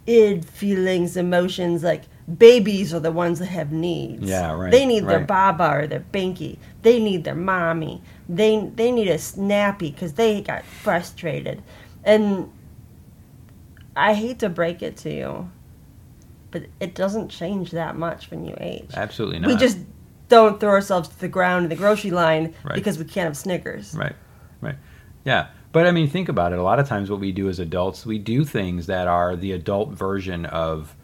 [0.06, 1.82] id feelings, emotions.
[1.82, 2.02] Like
[2.38, 4.22] babies are the ones that have needs.
[4.28, 6.58] Yeah, right, They need their baba or their binky.
[6.82, 8.02] They need their mommy.
[8.28, 11.62] They they need a snappy because they got frustrated,
[12.04, 12.50] and
[13.96, 15.50] I hate to break it to you,
[16.50, 18.90] but it doesn't change that much when you age.
[18.94, 19.48] Absolutely not.
[19.48, 19.78] We just
[20.28, 22.74] don't throw ourselves to the ground in the grocery line Right.
[22.74, 23.94] because we can't have Snickers.
[23.94, 24.16] Right,
[24.62, 24.76] right.
[25.24, 25.48] Yeah.
[25.72, 26.58] But I mean, think about it.
[26.58, 29.52] A lot of times, what we do as adults, we do things that are the
[29.52, 30.94] adult version of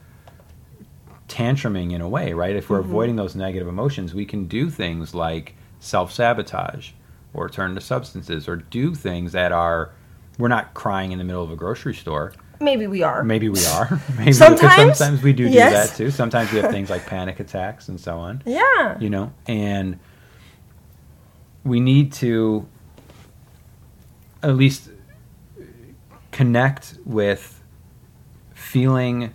[1.29, 2.57] tantruming in a way, right?
[2.57, 2.91] If we're mm-hmm.
[2.91, 6.93] avoiding those negative emotions, we can do things like self sabotage
[7.35, 9.93] or turn to substances or do things that are,
[10.39, 12.33] we're not crying in the middle of a grocery store.
[12.61, 13.23] Maybe we are.
[13.23, 14.01] Maybe we are.
[14.19, 14.99] Maybe Sometimes?
[14.99, 16.11] sometimes we do do that too.
[16.11, 18.99] Sometimes we have things like panic attacks and so on Yeah.
[18.99, 19.99] you know and
[21.65, 22.67] we need to
[24.43, 24.91] at least
[26.31, 27.63] connect with
[28.55, 29.33] feeling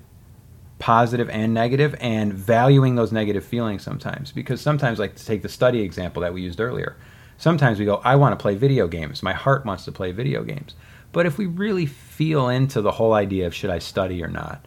[0.84, 5.48] positive and negative and valuing those negative feelings sometimes because sometimes like to take the
[5.48, 6.98] study example that we used earlier
[7.38, 10.44] sometimes we go i want to play video games my heart wants to play video
[10.44, 10.76] games
[11.14, 14.66] but if we really feel into the whole idea of should i study or not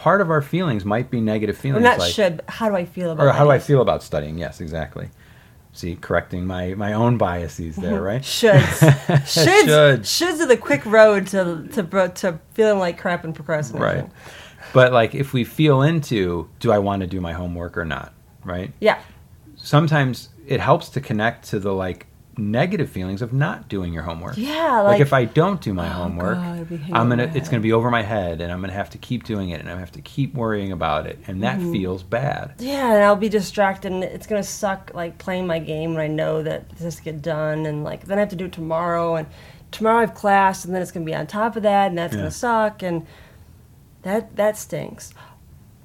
[0.00, 2.40] part of our feelings might be negative feelings not like should.
[2.48, 4.38] How do I feel about or how do I feel about studying?
[4.38, 5.10] Yes, exactly.
[5.72, 8.02] See, correcting my my own biases there, mm-hmm.
[8.02, 8.22] right?
[8.22, 8.60] Shoulds.
[9.26, 9.66] Shoulds.
[9.66, 10.00] Should.
[10.00, 14.04] Shoulds are the quick road to to to feeling like crap and procrastination.
[14.04, 14.10] Right.
[14.72, 18.12] But like, if we feel into, do I want to do my homework or not?
[18.44, 18.72] Right.
[18.80, 18.98] Yeah.
[19.56, 22.06] Sometimes it helps to connect to the like
[22.38, 24.36] negative feelings of not doing your homework.
[24.38, 24.80] Yeah.
[24.80, 27.24] Like, Like, if I don't do my Oh, homework, God, it'd be hanging I'm gonna
[27.24, 27.50] it's head.
[27.50, 29.78] gonna be over my head, and I'm gonna have to keep doing it, and I
[29.78, 31.72] have to keep worrying about it, and that Mm-hmm.
[31.72, 32.54] feels bad.
[32.58, 34.92] yeah, and I'll be distracted, and it's gonna suck.
[34.94, 38.06] Like playing my game when I know that this has to get done, and like
[38.06, 39.26] then I have to do it tomorrow, and
[39.70, 42.14] tomorrow I have class, and then it's gonna be on top of that, and that's
[42.14, 42.20] Yeah.
[42.20, 43.06] gonna suck, and
[44.02, 45.12] that that stinks.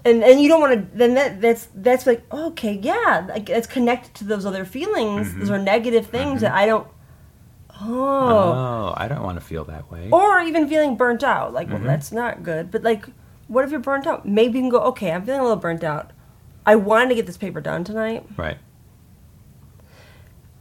[0.04, 0.98] And and you don't want to.
[0.98, 5.30] Then that that's that's like okay, yeah, like it's connected to those other feelings.
[5.30, 5.40] Mm-hmm.
[5.40, 6.88] Those are negative things that I don't.
[7.82, 7.90] Oh.
[7.90, 10.10] Oh, I don't want to feel that way.
[10.12, 11.54] or even feeling burnt out.
[11.54, 11.76] Like, Mm-hmm.
[11.78, 12.72] well, that's not good.
[12.72, 13.06] But like,
[13.50, 14.26] what if you're burnt out?
[14.26, 16.12] Maybe you can go, okay, I'm feeling a little burnt out.
[16.66, 18.26] I wanted to get this paper done tonight.
[18.38, 18.58] Right.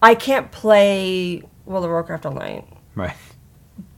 [0.02, 2.66] I can't play World of Warcraft all night.
[2.94, 3.14] Right.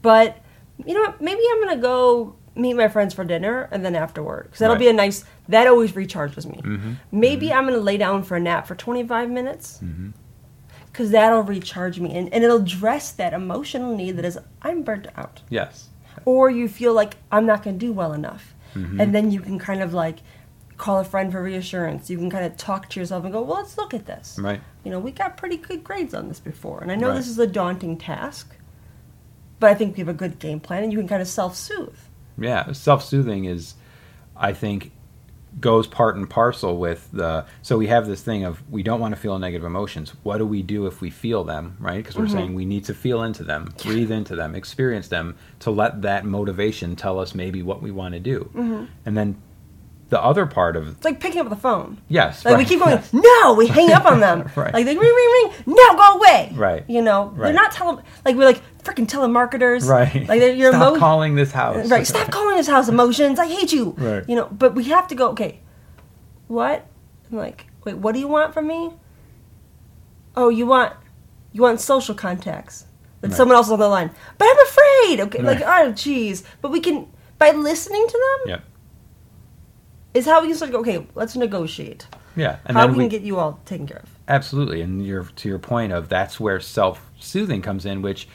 [0.01, 0.37] But
[0.85, 1.19] you know what?
[1.21, 4.79] Maybe I'm gonna go meet my friends for dinner and then afterward because that'll Right.
[4.81, 5.23] be a nice.
[5.47, 6.59] That always recharges me.
[6.63, 6.93] Mm-hmm.
[7.11, 9.81] Maybe I'm gonna lay down for a nap for 25 minutes.
[10.91, 15.07] Because that'll recharge me and, and it'll address that emotional need that is I'm burnt
[15.15, 15.41] out.
[15.49, 15.89] Yes.
[16.25, 18.55] or you feel like I'm not going to do well enough.
[18.73, 18.99] Mm-hmm.
[18.99, 20.17] And then you can kind of like
[20.77, 22.09] call a friend for reassurance.
[22.09, 24.37] You can kind of talk to yourself and go, well, let's look at this.
[24.41, 24.59] Right.
[24.83, 26.81] You know, we got pretty good grades on this before.
[26.81, 27.15] And I know Right.
[27.17, 28.55] this is a daunting task,
[29.59, 31.55] but I think we have a good game plan and you can kind of self
[32.37, 33.75] Yeah, self-soothing is,
[34.35, 34.91] I think,
[35.59, 37.45] goes part and parcel with the.
[37.63, 40.13] So we have this thing of we don't want to feel negative emotions.
[40.23, 41.75] What do we do if we feel them?
[41.79, 41.97] Right?
[41.97, 42.33] Because we're Mm-hmm.
[42.33, 46.25] saying we need to feel into them, breathe into them, experience them to let that
[46.25, 48.85] motivation tell us maybe what we want to do, Mm-hmm.
[49.05, 49.41] and then
[50.09, 51.97] the other part of It's like picking up the phone.
[52.07, 53.11] yes, Like we keep going, yes.
[53.13, 54.49] no, we hang up on them.
[54.55, 54.73] Right.
[54.73, 56.51] Like they ring, ring, ring, no, go away.
[56.55, 56.85] Right.
[56.87, 58.01] You know, they're not telling.
[58.23, 59.87] like we're like freaking telemarketers.
[59.87, 60.27] right.
[60.27, 61.89] Like you're Stop emo- calling this house.
[61.89, 62.07] Right.
[62.07, 63.39] Stop calling this house emotions.
[63.39, 63.95] I hate you.
[63.97, 64.27] Right.
[64.29, 65.59] You know, but we have to go, okay,
[66.47, 66.85] what?
[67.31, 68.93] I'm like, wait, what do you want from me?
[70.35, 70.93] Oh, you want,
[71.51, 72.85] you want social contacts.
[73.21, 73.37] That Right.
[73.37, 74.11] someone else is on the line.
[74.37, 75.19] But I'm afraid.
[75.21, 75.41] Okay.
[75.41, 76.43] Like, oh, jeez.
[76.61, 77.07] But we can,
[77.39, 78.63] by listening to them, Yep.
[80.13, 82.07] is how we can start to go, okay, let's negotiate.
[82.35, 82.57] Yeah.
[82.65, 84.09] And how then we we can get you all taken care of.
[84.27, 88.27] Absolutely, and your to your point of that's where self-soothing comes in, which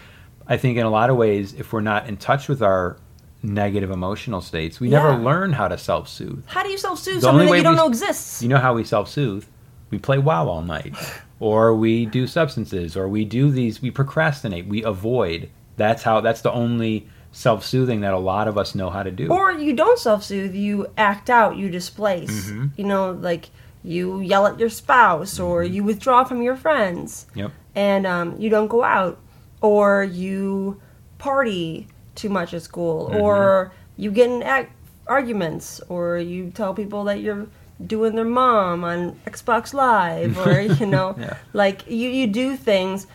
[0.53, 2.97] I think in a lot of ways, if we're not in touch with our
[3.43, 4.99] negative emotional states, we Yeah.
[5.03, 6.45] never learn how to self-soothe.
[6.47, 8.43] How do you self-soothe The something that you don't we- know exists?
[8.43, 9.45] You know how we self-soothe?
[9.91, 10.95] We play WoW all night,
[11.41, 13.81] or we do substances, or we do these.
[13.83, 14.67] We procrastinate.
[14.67, 15.49] We avoid.
[15.79, 16.21] That's how.
[16.21, 19.29] That's the only self-soothing that a lot of us know how to do.
[19.29, 22.51] Or you don't self-soothe, you act out, you displace.
[22.51, 22.71] Mhm.
[22.77, 23.49] You know, like
[23.83, 25.75] you yell at your spouse, or Mm-hmm.
[25.75, 27.51] you withdraw from your friends, yep.
[27.75, 29.19] and um, you don't go out,
[29.63, 30.81] or you
[31.19, 33.17] party too much at school, Mm-hmm.
[33.17, 34.67] or you get in
[35.07, 37.47] arguments, or you tell people that you're
[37.87, 41.37] doing their mom on Xbox Live, or you know, Yeah.
[41.55, 43.07] like you you do things,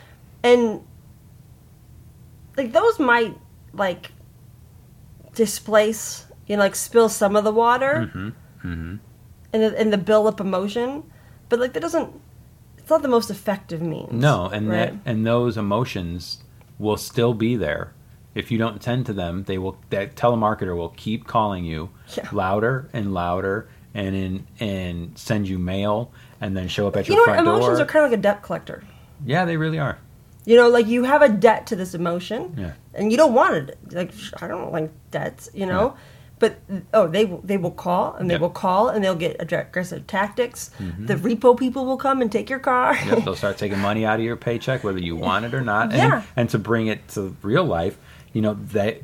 [0.44, 0.82] and
[2.58, 3.38] like those might
[3.74, 4.12] like
[5.36, 8.30] displace you know like spill some of the water hmm
[8.62, 8.96] hmm
[9.54, 11.04] and the, and the build up emotion
[11.50, 12.10] but like that doesn't
[12.88, 14.92] it's not the most effective means No, and right?
[15.04, 16.38] that and those emotions
[16.80, 17.92] will still be there.
[18.34, 22.30] If you don't tend to them, they will that telemarketer will keep calling you Yeah.
[22.32, 27.16] louder and louder and in and send you mail and then show up at you
[27.16, 27.86] your know what front emotions door.
[27.86, 28.84] are kind of like a debt collector
[29.26, 29.98] yeah, they really are.
[30.46, 32.72] you know like you have a debt to this emotion Yeah.
[32.94, 35.96] and you don't want it like i don't like debts you know
[36.40, 36.58] but
[36.94, 38.40] oh they will they will call and they Yeah.
[38.42, 40.70] will call and they'll get aggressive tactics
[41.00, 43.10] the repo people will come and take your car Mm-hmm.
[43.16, 45.86] Yep, they'll start taking money out of your paycheck whether you want it or not.
[45.94, 46.24] And, Yeah.
[46.36, 47.98] and to bring it to real life,
[48.34, 49.02] you know, that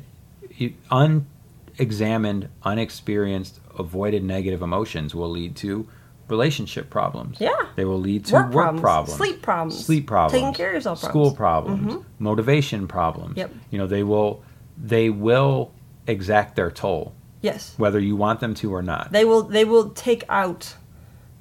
[0.90, 5.86] unexamined, unexperienced, avoided negative emotions will lead to
[6.28, 7.38] relationship problems.
[7.40, 7.50] Yeah.
[7.76, 10.74] They will lead to Work work, problems, problems, sleep problems, sleep problems, taking care of
[10.74, 11.80] yourself school problems.
[11.80, 11.88] Mm-hmm.
[11.90, 13.36] problems, motivation problems.
[13.36, 13.52] Yep.
[13.70, 14.42] You know, they will
[14.76, 15.72] they will
[16.06, 17.74] exact their toll yes.
[17.76, 19.12] Whether you want them to or not.
[19.12, 20.74] they will they will take out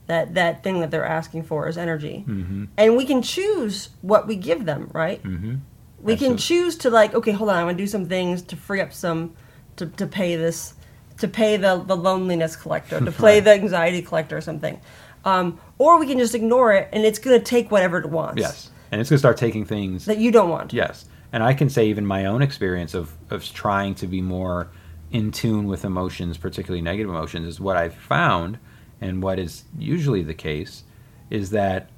[0.08, 2.26] that that thing that they're asking for as energy.
[2.28, 2.66] Mm-hmm.
[2.78, 5.24] and we can choose what we give them right?
[5.24, 5.56] Mm-hmm.
[6.02, 8.82] we can choose to like okay hold on i'm gonna do some things to free
[8.82, 9.34] up some
[9.78, 10.76] to, to pay this
[11.18, 14.80] to pay the the loneliness collector to play the anxiety collector or something.
[15.26, 18.42] Um, or we can just ignore it and it's gonna take whatever it wants.
[18.42, 18.70] Yes.
[18.92, 20.72] And it's going to start taking things that you don't want.
[20.72, 24.70] Yes, and I can say even my own experience of of trying to be more
[25.14, 28.58] in tune with emotions, particularly negative emotions, is what I've found,
[29.00, 30.84] and what is usually the case,
[31.30, 31.90] is that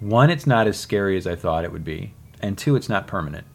[0.00, 3.06] one, it's not as scary as I thought it would be, and two, it's not
[3.06, 3.46] permanent,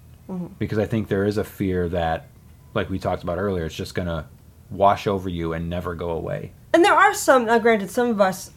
[0.58, 2.28] because I think there is a fear that,
[2.74, 4.26] like we talked about earlier, it's just going to
[4.72, 6.52] wash over you and never go away.
[6.74, 8.52] and there are some now granted some of us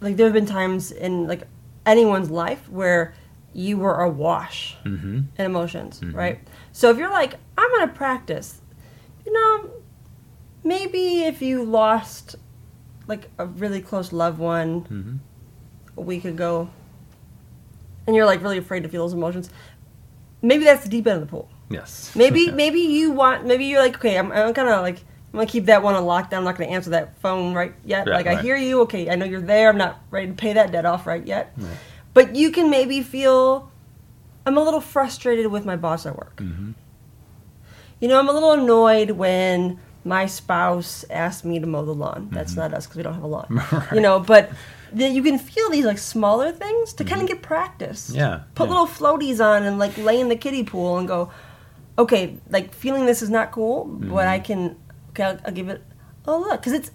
[0.00, 1.42] like there have been times in like
[1.84, 3.12] anyone's life where
[3.52, 5.18] you were awash Mm-hmm.
[5.36, 6.38] in emotions right
[6.70, 8.60] so if you're like i'm gonna practice
[9.28, 9.70] you know
[10.64, 12.36] maybe if you lost
[13.06, 15.16] like a really close loved one Mm-hmm.
[15.98, 16.70] a week ago
[18.06, 19.50] and you're like really afraid to feel those emotions
[20.40, 22.12] maybe that's the deep end of the pool Yes.
[22.16, 22.52] Maybe Yeah.
[22.62, 25.00] maybe you want maybe you're like okay I'm, I'm gonna like
[25.32, 26.38] I'm gonna keep that one on lockdown.
[26.38, 28.06] I'm not gonna answer that phone right yet.
[28.06, 28.80] Yeah, like I hear you.
[28.84, 29.68] Okay, I know you're there.
[29.68, 31.52] I'm not ready to pay that debt off right yet.
[31.58, 31.76] Right.
[32.14, 33.70] But you can maybe feel
[34.46, 36.36] I'm a little frustrated with my boss at work.
[36.36, 36.72] Mhm.
[38.00, 42.28] You know, I'm a little annoyed when my spouse asks me to mow the lawn.
[42.32, 42.60] That's Mm-hmm.
[42.60, 43.62] not us because we don't have a lawn.
[43.94, 44.50] You know, but
[44.92, 48.08] then you can feel these like smaller things to kind of get practice.
[48.08, 48.18] Mm-hmm.
[48.18, 48.70] Yeah, Put yeah.
[48.70, 51.30] little floaties on and like lay in the kiddie pool and go,
[51.98, 54.16] okay, like feeling this is not cool, but Mm-hmm.
[54.28, 54.76] I can,
[55.10, 55.82] okay, I'll, I'll give it
[56.24, 56.90] a look because it's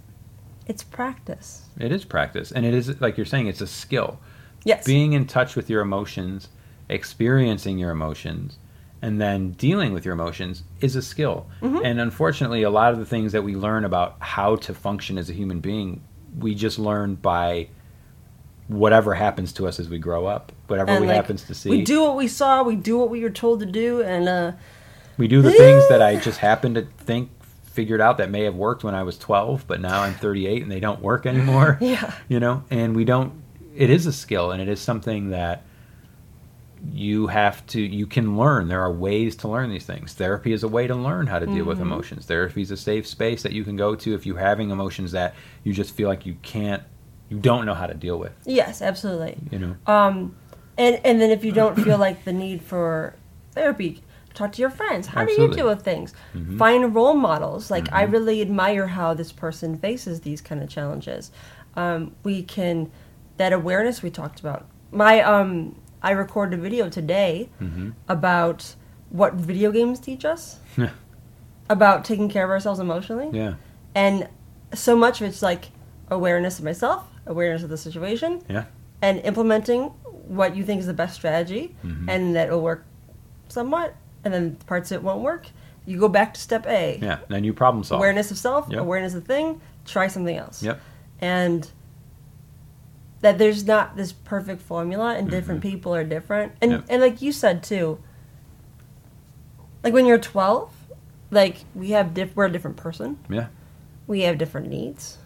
[0.65, 1.67] it's practice.
[1.77, 4.19] It is practice, and it is like you're saying, it's a skill.
[4.65, 4.85] Yes.
[4.85, 6.47] being in touch with your emotions,
[6.87, 8.57] experiencing your emotions,
[9.03, 11.45] and then dealing with your emotions is a skill.
[11.61, 11.83] Mm-hmm.
[11.83, 15.29] And unfortunately, a lot of the things that we learn about how to function as
[15.29, 16.01] a human being,
[16.39, 17.67] we just learn by
[18.69, 21.69] whatever happens to us as we grow up, whatever and we like, happens to see.
[21.69, 22.63] we do what we saw.
[22.63, 24.53] We do what we were told to do, and uh,
[25.17, 27.29] We do the things that I just happen to think
[27.65, 30.71] figured out that may have worked when I was 12, but now I'm 38 and
[30.71, 31.77] they don't work anymore.
[31.81, 32.13] Yeah.
[32.29, 33.43] You know, and we don't
[33.75, 35.65] it is a skill and it is something that
[36.91, 40.63] you have to you can learn there are ways to learn these things therapy is
[40.63, 43.53] a way to learn how to deal with emotions therapy is a safe space that
[43.53, 46.83] you can go to if you're having emotions that you just feel like you can't
[47.29, 49.37] you don't know how to deal with Yes, absolutely.
[49.49, 50.35] you know Um,
[50.77, 53.15] and and then if you don't feel like the need for
[53.53, 54.01] therapy,
[54.33, 55.07] talk to your friends.
[55.07, 56.13] How do you deal with things?
[56.57, 57.69] Find role models.
[57.71, 61.31] Like I really admire how this person faces these kind of challenges.
[61.75, 62.91] Um, we can
[63.37, 64.65] that awareness we talked about.
[64.91, 67.49] My um, I recorded a video today
[68.07, 68.75] about
[69.09, 70.59] what video games teach us.
[70.77, 70.89] Yeah.
[71.69, 73.29] about taking care of ourselves emotionally.
[73.31, 73.53] yeah.
[73.95, 74.27] And
[74.73, 75.69] so much of it's like
[76.09, 78.65] awareness of myself, awareness of the situation, yeah.
[79.01, 79.83] and implementing
[80.27, 82.09] what you think is the best strategy Mm-hmm.
[82.09, 82.85] and that will work
[83.49, 85.47] somewhat and then parts that won't work.
[85.85, 86.97] You go back to step a.
[87.01, 87.99] Yeah then you problem solve.
[87.99, 88.79] Awareness of self Yep.
[88.79, 90.63] awareness of the thing try something else.
[90.63, 90.79] Yep.
[91.21, 91.69] And
[93.23, 96.81] that there's not this perfect formula and different people are different and Mm-hmm.
[96.81, 96.85] Yep.
[96.89, 97.97] and like you said too
[99.83, 100.71] like when you're 12
[101.31, 103.47] like we have diff- we're a different person yeah
[104.05, 105.17] we have different needs.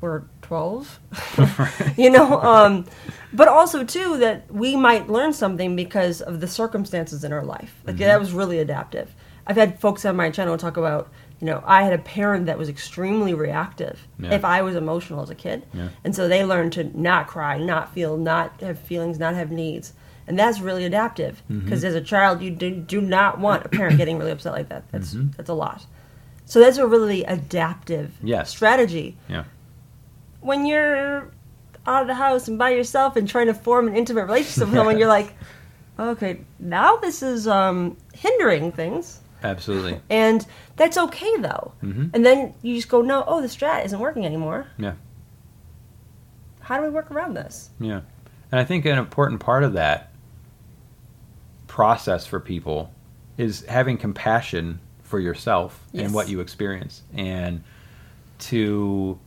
[0.00, 0.98] We're 12.
[1.96, 2.84] you know, um,
[3.32, 7.76] but also, too, that we might learn something because of the circumstances in our life.
[7.84, 8.04] Like, Mm-hmm.
[8.06, 9.14] that was really adaptive.
[9.46, 12.58] I've had folks on my channel talk about, you know, I had a parent that
[12.58, 14.34] was extremely reactive Yeah.
[14.34, 15.64] if I was emotional as a kid.
[15.72, 15.88] Yeah.
[16.04, 19.92] And so they learned to not cry, not feel, not have feelings, not have needs.
[20.26, 21.60] And that's really adaptive Mm-hmm.
[21.64, 24.68] because as a child, you do, do not want a parent getting really upset like
[24.68, 24.84] that.
[24.92, 25.30] That's Mm-hmm.
[25.36, 25.86] that's a lot.
[26.44, 28.50] So that's a really adaptive Yes.
[28.50, 29.16] strategy.
[29.28, 29.44] yeah
[30.40, 31.30] When you're
[31.86, 34.74] out of the house and by yourself and trying to form an intimate relationship with
[34.76, 35.34] someone, you're like,
[35.98, 39.19] okay, now this is um, hindering things.
[39.42, 41.72] Absolutely And that's okay though.
[41.82, 42.10] Mhm.
[42.14, 44.66] And then you just go, no, oh, the strat isn't working anymore.
[44.78, 44.94] yeah
[46.60, 47.70] How do we work around this?
[47.80, 48.00] Yeah.
[48.52, 50.10] And I think an important part of that
[51.66, 52.92] process for people
[53.38, 56.04] is having compassion for yourself Yes.
[56.06, 57.62] and what you experience and
[58.38, 59.18] to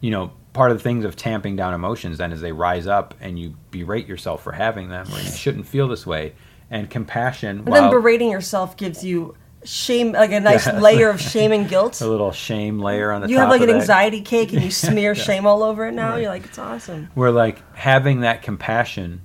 [0.00, 3.14] you know part of the things of tamping down emotions then is they rise up
[3.20, 6.32] and you berate yourself for having them or you shouldn't feel this way
[6.70, 11.52] and compassion But then berating yourself gives you shame, like a nice layer of shame
[11.52, 12.00] and guilt.
[12.00, 13.30] a little shame layer on the top.
[13.32, 13.76] You have like an that.
[13.76, 15.22] anxiety cake and you smear Yeah.
[15.22, 16.10] shame all over it now.
[16.12, 16.22] Right.
[16.22, 17.10] You're like, it's awesome.
[17.14, 19.22] where like having that compassion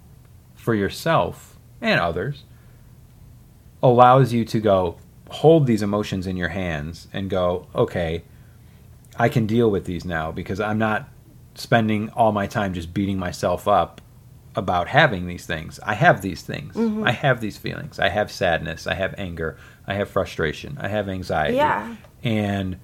[0.56, 2.44] for yourself and others
[3.84, 4.98] allows you to go
[5.30, 8.24] hold these emotions in your hands and go okay
[9.18, 11.08] i can deal with these now because i'm not
[11.56, 14.02] spending all my time just beating myself up
[14.56, 16.76] about having these things i have these things
[17.06, 21.10] i have these feelings i have sadness i have anger i have frustration i have
[21.10, 21.96] anxiety Yeah.
[22.24, 22.78] and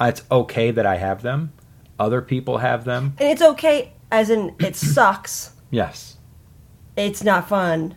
[0.00, 1.52] it's okay that i have them
[1.98, 5.52] other people have them And it's okay, as in, it sucks.
[5.70, 6.16] yes
[6.96, 7.94] It's not fun,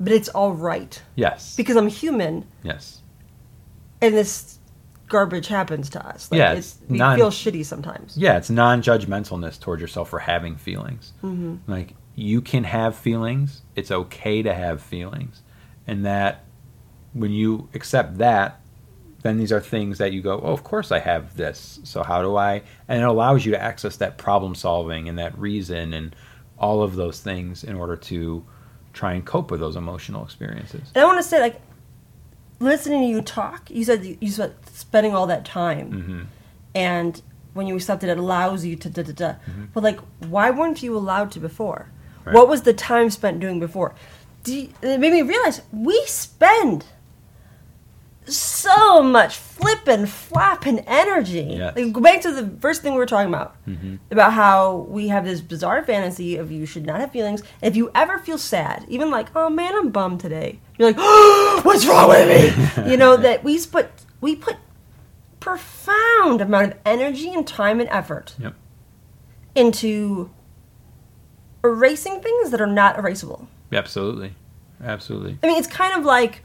[0.00, 1.54] but it's all right Yes.
[1.56, 3.02] because I'm human, yes.
[4.00, 4.58] and this
[5.08, 6.30] garbage happens to us.
[6.30, 8.16] Like, Yeah, it's, it's we non- feel shitty sometimes.
[8.16, 11.12] Yeah, it's non-judgmentalness towards yourself for having feelings.
[11.22, 11.70] Mm-hmm.
[11.70, 13.62] Like you can have feelings.
[13.74, 15.42] It's okay to have feelings,
[15.86, 16.44] and that
[17.12, 18.60] when you accept that,
[19.22, 21.80] then these are things that you go, oh, of course I have this.
[21.84, 22.62] So how do I?
[22.88, 26.16] And it allows you to access that problem solving and that reason and
[26.58, 28.44] all of those things in order to
[28.92, 30.90] try and cope with those emotional experiences.
[30.94, 31.60] And I want to say, like,
[32.60, 36.22] listening to you talk, you said you spent spending all that time, hmm
[36.74, 37.20] and
[37.52, 39.34] when you accept it, it allows you to da da da.
[39.74, 41.90] But like, why weren't you allowed to before?
[42.24, 42.34] Right.
[42.34, 43.94] What was the time spent doing before?
[44.46, 46.84] You, it made me realize we spend
[48.24, 51.56] so much flipping, flopping energy.
[51.58, 51.74] Yes.
[51.76, 55.08] Like, go back to the first thing we were talking about hmm about how we
[55.08, 57.42] have this bizarre fantasy of you should not have feelings.
[57.60, 61.60] If you ever feel sad, even like, oh man, I'm bummed today, you're like, oh,
[61.64, 62.90] what's wrong with me?
[62.90, 64.56] you know that we put we put
[65.40, 68.54] profound amount of energy and time and effort Yep.
[69.56, 70.30] into
[71.64, 73.46] erasing things that are not erasable.
[73.72, 74.34] Absolutely.
[74.82, 75.38] Absolutely.
[75.42, 76.42] I mean, it's kind of like,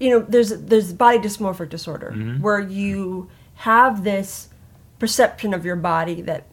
[0.00, 2.40] you know, there's there's body dysmorphic disorder Mhm.
[2.40, 4.48] where you have this
[4.98, 6.44] perception of your body that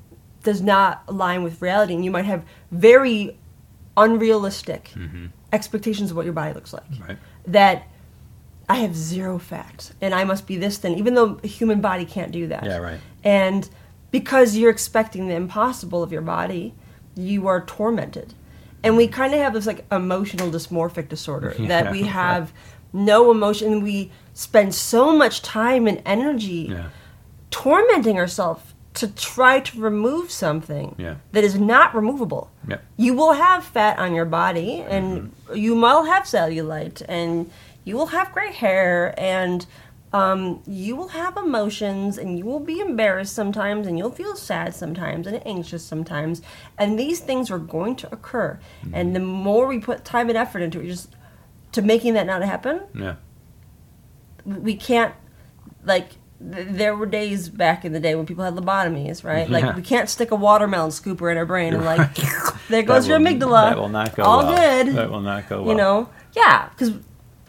[0.43, 3.37] does not align with reality, and you might have very
[3.97, 6.83] unrealistic hmm expectations of what your body looks like.
[7.07, 7.17] Right.
[7.47, 7.87] That
[8.67, 12.03] I have zero fat, and I must be this thin, even though a human body
[12.03, 12.65] can't do that.
[12.65, 12.77] Yeah.
[12.77, 12.99] Right.
[13.23, 13.69] And
[14.11, 16.73] because you're expecting the impossible of your body,
[17.15, 18.33] you are tormented.
[18.83, 22.53] And we kind of have this like emotional dysmorphic disorder that we Yeah, have
[22.93, 23.81] no emotion.
[23.81, 26.89] We spend so much time and energy Yeah.
[27.49, 28.61] tormenting ourselves
[28.95, 31.15] to try to remove something Yeah.
[31.33, 32.49] that is not removable.
[32.67, 32.83] Yep.
[32.97, 35.55] You will have fat on your body, and mm-hmm.
[35.57, 37.51] you will have cellulite, and
[37.83, 39.65] you will have gray hair, and
[40.15, 44.73] um, you will have emotions, and you will be embarrassed sometimes, and you'll feel sad
[44.73, 46.41] sometimes, and anxious sometimes,
[46.77, 48.59] and these things are going to occur.
[48.93, 51.09] And the more we put time and effort into it, just
[51.73, 53.15] to making that not happen, Yeah.
[54.45, 55.13] we can't
[55.85, 56.09] like
[56.53, 59.57] th- there were days back in the day when people had lobotomies right Yeah.
[59.59, 62.15] like we can't stick a watermelon scooper in our brain and like
[62.69, 64.55] there goes That your will- amygdala That will not go all well.
[64.85, 65.69] good That will not go well.
[65.71, 66.91] you know yeah because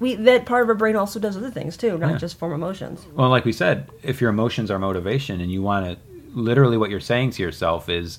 [0.00, 2.18] we that part of our brain also does other things too not Yeah.
[2.18, 5.86] just form emotions Well, like we said, if your emotions are motivation and you want
[5.86, 5.98] to,
[6.34, 8.18] literally what you're saying to yourself is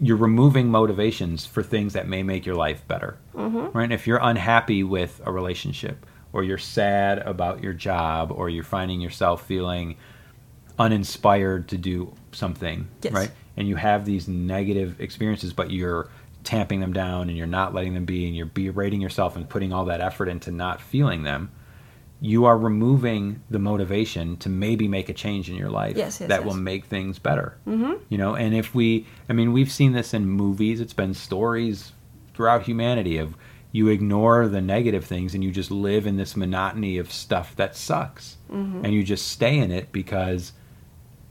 [0.00, 3.16] you're removing motivations for things that may make your life better.
[3.34, 3.76] Mm-hmm.
[3.76, 3.90] Right?
[3.90, 9.00] If you're unhappy with a relationship or you're sad about your job or you're finding
[9.00, 9.96] yourself feeling
[10.78, 13.12] uninspired to do something, Yes.
[13.12, 13.30] right?
[13.56, 16.08] And you have these negative experiences, but you're
[16.48, 19.70] tamping them down and you're not letting them be and you're berating yourself and putting
[19.70, 21.50] all that effort into not feeling them
[22.20, 26.28] you are removing the motivation to maybe make a change in your life Yes, yes,
[26.30, 26.44] that yes.
[26.46, 27.56] will make things better.
[27.66, 27.92] Mm-hmm.
[28.08, 30.80] You know, and if we, I mean, we've seen this in movies.
[30.80, 31.92] It's been stories
[32.34, 33.36] throughout humanity of
[33.70, 37.76] you ignore the negative things and you just live in this monotony of stuff that
[37.76, 38.84] sucks, Mm-hmm.
[38.84, 40.52] and you just stay in it because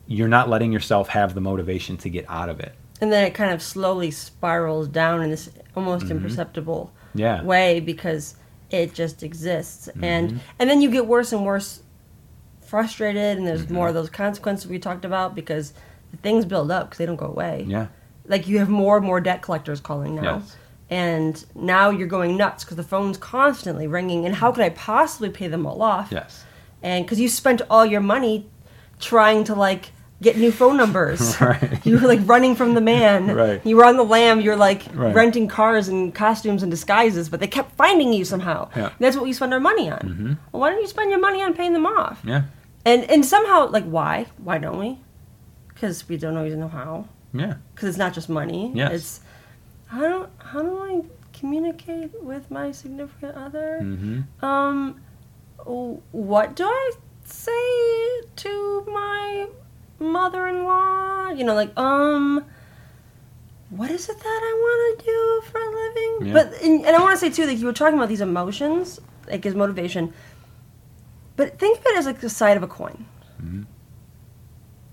[0.05, 2.75] you're not letting yourself have the motivation to get out of it.
[3.01, 7.19] And then it kind of slowly spirals down in this almost imperceptible Mm-hmm.
[7.19, 7.41] Yeah.
[7.43, 8.35] way because
[8.69, 10.03] it just exists Mm-hmm.
[10.03, 11.81] and and then you get worse and worse
[12.61, 13.73] frustrated and there's Mm-hmm.
[13.73, 15.73] more of those consequences we talked about because
[16.11, 17.87] the things build up because they don't go away Yeah.
[18.27, 20.55] like you have more and more debt collectors calling now Yes.
[20.89, 25.29] and now you're going nuts because the phone's constantly ringing and how could i possibly
[25.29, 26.43] pay them all off Yes.
[26.83, 28.49] and because you spent all your money
[28.99, 29.91] trying to like
[30.21, 31.85] get new phone numbers Right.
[31.85, 33.61] you were like running from the man Right.
[33.65, 35.13] you were on the lam you're like Right.
[35.13, 38.85] renting cars and costumes and disguises but they kept finding you somehow Yeah.
[38.89, 39.03] Mm-hmm.
[39.03, 41.53] that's what we spend our money on well, why don't you spend your money on
[41.53, 42.43] paying them off Yeah.
[42.85, 44.99] and and somehow like why why don't we
[45.69, 47.55] because we don't always know how Yeah.
[47.75, 48.91] because it's not just money Yes.
[48.93, 49.21] it's
[49.87, 51.01] how do, how do i
[51.39, 54.43] communicate with my significant other Mm-hmm.
[54.43, 54.99] um,
[56.11, 56.91] what do I
[57.25, 59.47] say to my
[59.99, 61.29] mother-in-law?
[61.31, 62.43] You know, like, um,
[63.69, 66.27] what is it that I want to do for a living?
[66.27, 66.33] Yeah.
[66.33, 68.99] But and, and I want to say too, like you were talking about these emotions,
[69.29, 70.13] like as motivation.
[71.35, 73.05] But think of it as like the side of a coin,
[73.41, 73.63] Mm-hmm.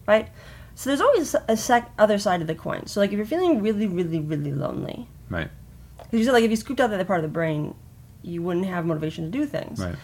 [0.07, 0.29] right?
[0.75, 2.87] So there's always a sec- other side of the coin.
[2.87, 5.49] So like if you're feeling really, really, really lonely, Right.
[5.97, 7.75] because you said like if you scooped out that other part of the brain,
[8.23, 9.79] you wouldn't have motivation to do things.
[9.81, 9.95] Right.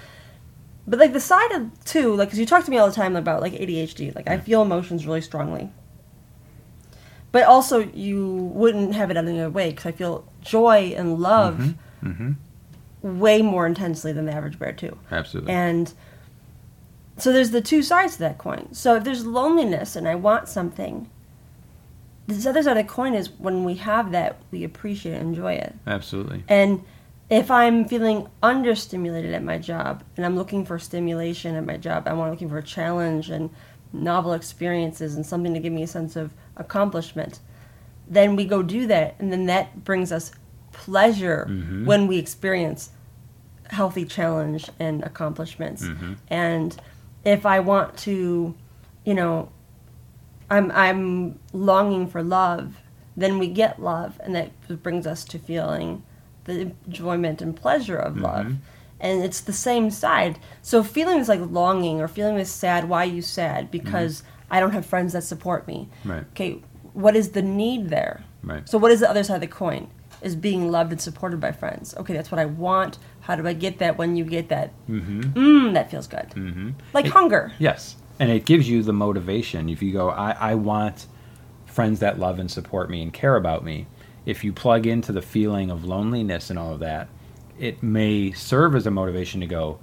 [0.90, 3.14] But like the side of too, like because you talk to me all the time
[3.14, 5.70] about like ADHD, like I feel emotions really strongly.
[7.32, 11.74] But also, you wouldn't have it any other way because I feel joy and love
[12.02, 12.32] Mm-hmm.
[13.02, 14.96] way more intensely than the average bear too.
[15.10, 15.52] Absolutely.
[15.52, 15.92] And
[17.18, 18.72] so there's the two sides to that coin.
[18.72, 21.10] So if there's loneliness and I want something,
[22.26, 25.52] this other side of the coin is when we have that, we appreciate and enjoy
[25.52, 25.74] it.
[25.86, 26.42] Absolutely.
[26.48, 26.82] And
[27.30, 32.06] if I'm feeling understimulated at my job and I'm looking for stimulation at my job,
[32.08, 33.50] I'm looking for a challenge and
[33.92, 37.38] novel experiences and something to give me a sense of accomplishment,
[38.08, 39.14] then we go do that.
[39.20, 40.32] And then that brings us
[40.72, 41.84] pleasure Mhm.
[41.86, 42.90] when we experience
[43.68, 45.84] healthy challenge and accomplishments.
[45.84, 46.16] Mhm.
[46.28, 46.76] And
[47.24, 48.54] if I want to,
[49.04, 49.48] you know,
[50.50, 52.80] I'm I'm longing for love,
[53.16, 54.50] then we get love, and that
[54.82, 56.02] brings us to feeling
[56.44, 58.46] the enjoyment and pleasure of love.
[58.46, 58.56] Mhm.
[59.00, 60.38] And it's the same side.
[60.62, 63.70] So feeling this like longing or feeling this sad, why are you sad?
[63.70, 65.88] Because I don't have friends that support me.
[66.04, 66.24] Right.
[66.32, 66.60] Okay,
[66.92, 68.24] what is the need there?
[68.42, 68.68] Right.
[68.68, 69.86] So what is the other side of the coin?
[70.22, 71.94] Is being loved and supported by friends.
[71.96, 72.98] Okay, that's what I want.
[73.20, 74.70] How do I get that when you get that?
[74.86, 75.20] Mm-hmm.
[75.32, 76.28] Mmm, that feels good.
[76.36, 76.70] Mm-hmm.
[76.92, 77.52] Like It- hunger.
[77.58, 77.96] Yes.
[78.18, 79.70] And it gives you the motivation.
[79.70, 81.06] If you go, I, I want
[81.64, 83.86] friends that love and support me and care about me.
[84.30, 87.08] If you plug into the feeling of loneliness and all of that,
[87.58, 89.80] it may serve as a motivation to go,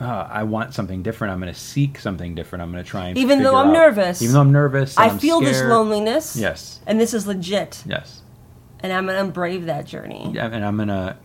[0.00, 1.32] uh, I want something different.
[1.32, 2.62] I'm going to seek something different.
[2.62, 4.22] I'm going to try and Even though I'm out- nervous.
[4.22, 4.96] Even though I'm nervous.
[4.98, 6.36] I I'm feel this loneliness.
[6.36, 6.80] Yes.
[6.86, 7.82] And this is legit.
[7.86, 8.22] Yes.
[8.80, 10.30] And I'm gonna brave that journey.
[10.34, 11.18] Yeah, and I'm gonna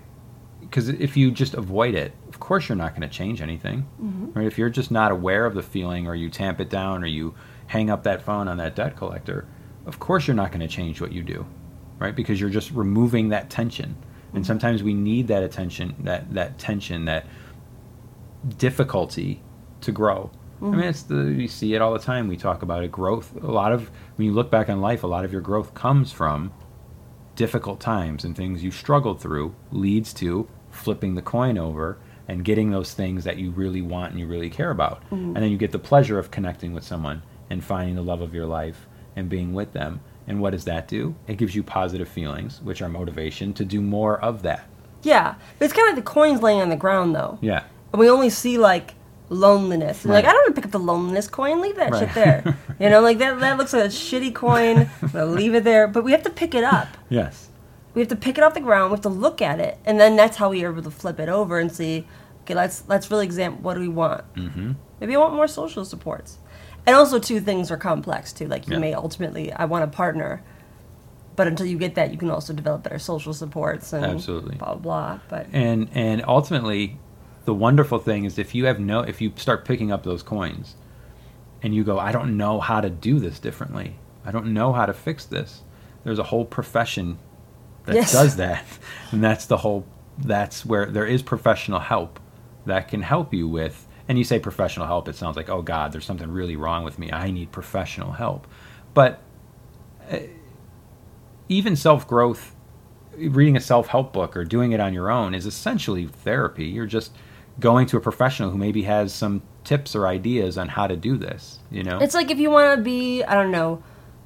[0.61, 4.31] because if you just avoid it, of course you're not going to change anything, Mm-hmm.
[4.33, 4.47] right?
[4.47, 7.33] If you're just not aware of the feeling, or you tamp it down, or you
[7.67, 9.45] hang up that phone on that debt collector,
[9.85, 11.45] of course you're not going to change what you do,
[12.01, 12.15] right?
[12.15, 13.95] Because you're just removing that tension,
[14.27, 14.37] Mm-hmm.
[14.37, 17.25] and sometimes we need that attention, that that tension, that
[18.57, 19.41] difficulty
[19.81, 20.31] to grow.
[20.61, 22.27] I mean, it's the you see it all the time.
[22.27, 22.91] We talk about it.
[22.91, 23.35] Growth.
[23.41, 26.11] A lot of when you look back on life, a lot of your growth comes
[26.11, 26.53] from
[27.35, 29.55] difficult times and things you struggled through.
[29.71, 31.97] Leads to flipping the coin over
[32.27, 35.01] and getting those things that you really want and you really care about.
[35.09, 38.33] And then you get the pleasure of connecting with someone and finding the love of
[38.33, 40.01] your life and being with them.
[40.27, 41.15] And what does that do?
[41.27, 44.65] It gives you positive feelings, which are motivation to do more of that.
[45.03, 47.39] Yeah, but it's kind of like the coins laying on the ground, though.
[47.41, 47.63] Yeah.
[47.91, 48.93] And we only see like
[49.29, 50.05] loneliness.
[50.05, 51.59] And Like I don't want to pick up the loneliness coin.
[51.61, 52.43] Leave that shit Right.
[52.43, 52.57] there.
[52.79, 53.39] you know, like that.
[53.39, 54.89] That looks like a shitty coin.
[55.13, 55.87] Leave it there.
[55.87, 56.87] But we have to pick it up.
[57.09, 57.49] Yes.
[57.93, 58.91] We have to pick it off the ground.
[58.91, 61.19] We have to look at it, and then that's how we are able to flip
[61.19, 62.07] it over and see.
[62.43, 64.23] Okay, let's let's really examine what do we want.
[64.35, 64.71] Mm-hmm.
[65.01, 66.37] Maybe I want more social supports,
[66.85, 68.47] and also two things are complex too.
[68.47, 68.79] Like you Yeah.
[68.79, 70.43] may ultimately I want a partner,
[71.35, 74.55] but until you get that, you can also develop better social supports and Absolutely.
[74.57, 74.77] blah blah.
[75.17, 75.19] blah.
[75.29, 76.97] But and and ultimately
[77.45, 80.75] the wonderful thing is if you have no if you start picking up those coins
[81.63, 84.85] and you go i don't know how to do this differently i don't know how
[84.85, 85.61] to fix this
[86.03, 87.17] there's a whole profession
[87.85, 88.11] that Yes.
[88.11, 88.63] does that
[89.11, 89.85] and that's the whole
[90.19, 92.19] that's where there is professional help
[92.67, 95.93] that can help you with and you say professional help it sounds like oh god
[95.93, 98.45] there's something really wrong with me i need professional help
[98.93, 99.21] but
[100.11, 100.17] uh,
[101.47, 102.53] even self-growth
[103.17, 107.13] reading a self-help book or doing it on your own is essentially therapy you're just
[107.61, 111.15] going to a professional who maybe has some tips or ideas on how to do
[111.15, 113.81] this you know it's like if you want to be I don't know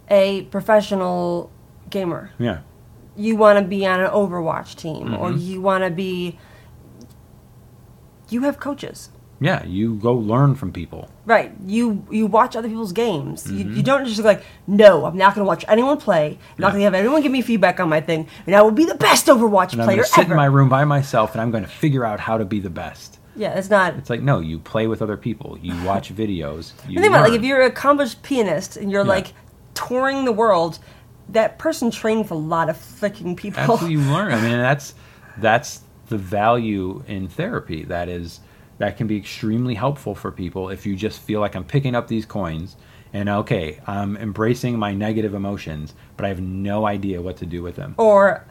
[0.10, 1.52] a professional
[1.92, 2.32] gamer.
[2.40, 2.62] yeah
[3.16, 5.38] you want to be on an Overwatch team or Mm-hmm.
[5.40, 6.40] you want to be
[8.30, 9.10] you have coaches.
[9.42, 11.52] Yeah you go learn from people Right.
[11.66, 13.52] You you watch other people's games.
[13.52, 13.76] You, Mm-hmm.
[13.78, 16.38] you don't just like, no, I'm not going to watch anyone play.
[16.38, 18.70] I'm not going to have anyone give me feedback on my thing, and I will
[18.70, 20.34] be the best Overwatch and i'm player going to sit ever.
[20.34, 22.70] in my room by myself and i'm going to figure out how to be the
[22.70, 23.96] best yeah, it's not.
[23.96, 27.32] it's like no you play with other people you watch videos you think about it,
[27.32, 29.10] like if you're an accomplished pianist and you're Yeah.
[29.18, 29.34] like
[29.74, 30.78] touring the world,
[31.30, 33.58] that person trained with a lot of freaking people.
[33.58, 34.32] That's Absolutely, you learn.
[34.32, 34.94] I mean, that's
[35.40, 37.84] that's the value in therapy.
[37.84, 38.40] That is
[38.78, 42.08] that can be extremely helpful for people if you just feel like I'm picking up
[42.08, 42.76] these coins
[43.14, 47.62] and okay, I'm embracing my negative emotions, but I have no idea what to do
[47.64, 47.96] with them.
[47.98, 48.46] Or,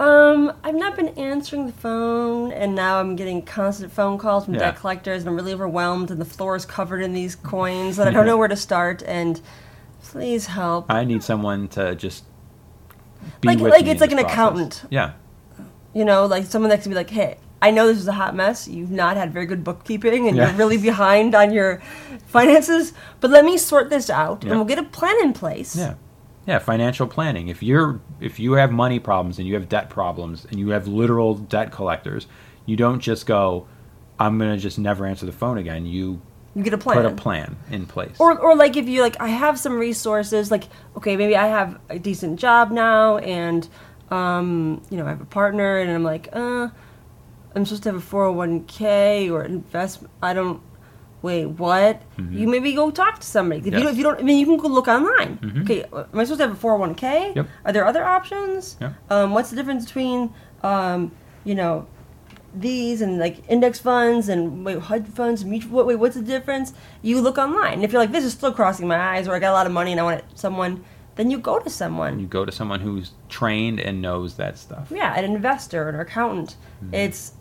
[0.00, 4.54] um, I've not been answering the phone, and now I'm getting constant phone calls from
[4.54, 4.60] Yeah.
[4.60, 8.08] debt collectors, and I'm really overwhelmed, and the floor is covered in these coins, and
[8.08, 9.40] I don't know where to start, and
[10.02, 10.90] please help.
[10.90, 12.24] I need someone to just
[13.40, 14.32] be Like- with like me it's like an process.
[14.32, 14.84] accountant.
[14.90, 15.12] Yeah,
[15.94, 18.34] You know, like someone that can be like, hey, I know this is a hot
[18.34, 18.66] mess.
[18.68, 20.48] You've not had very good bookkeeping, and Yeah.
[20.48, 21.80] you're really behind on your
[22.26, 24.50] finances, but let me sort this out, Yeah.
[24.50, 25.76] and we'll get a plan in place.
[25.76, 25.94] yeah,
[26.46, 26.58] yeah.
[26.58, 27.48] Financial planning.
[27.48, 30.86] If you're if you have money problems and you have debt problems and you have
[30.86, 32.26] literal debt collectors,
[32.66, 33.66] you don't just go,
[34.18, 35.86] I'm gonna just never answer the phone again.
[35.86, 36.20] You
[36.54, 36.96] You get a plan.
[36.96, 38.16] put a plan in place.
[38.18, 40.64] or or like if you like I have some resources like
[40.96, 43.68] okay maybe I have a decent job now and
[44.10, 46.68] um you know I have a partner and I'm like uh
[47.54, 50.12] I'm supposed to have a 401k or investment.
[50.22, 50.60] I don't
[51.22, 53.78] wait what you maybe go talk to somebody if you Mm-hmm.
[53.78, 53.84] Yes.
[53.84, 56.40] don't if you don't I mean you can go look online okay am I supposed
[56.40, 57.46] to have a 401k Yep.
[57.64, 58.92] are there other options Yep.
[59.08, 60.34] um what's the difference between
[60.64, 61.12] um
[61.44, 61.86] you know
[62.54, 65.84] these and like index funds and wait, hedge funds, mutual.
[65.84, 66.74] Wait, what's the difference?
[67.00, 67.74] You look online.
[67.74, 69.66] And if you're like, this is still crossing my eyes, or I got a lot
[69.66, 70.84] of money and I want someone,
[71.14, 72.18] then you go to someone.
[72.20, 74.92] you go to someone who's trained and knows that stuff.
[74.94, 76.56] yeah, an investor, an accountant.
[76.84, 76.92] Mm-hmm.
[76.94, 77.32] It's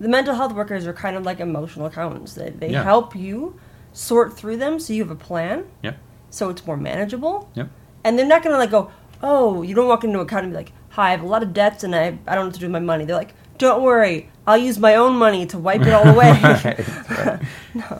[0.00, 2.34] the mental health workers are kind of like emotional accountants.
[2.34, 2.82] They, they Yeah.
[2.82, 3.58] help you
[3.92, 5.96] sort through them so you have a plan, Yep.
[6.30, 7.48] so it's more manageable.
[7.54, 7.68] Yep.
[8.04, 8.90] And they're not gonna like go,
[9.22, 11.42] oh, you don't walk into an account and be like, hi, I have a lot
[11.42, 13.04] of debts and I, I don't know what to do with my money.
[13.04, 16.32] They're like, don't worry, I'll use my own money to wipe it all away.
[16.42, 17.40] Right.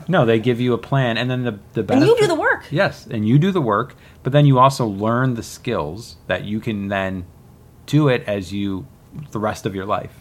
[0.09, 0.25] no.
[0.25, 2.65] they give you a plan, and then the the and you do the work.
[2.69, 6.59] Yes, and you do the work, but then you also learn the skills that you
[6.59, 7.25] can then
[7.85, 8.85] do it as you
[9.31, 10.11] the rest of your life.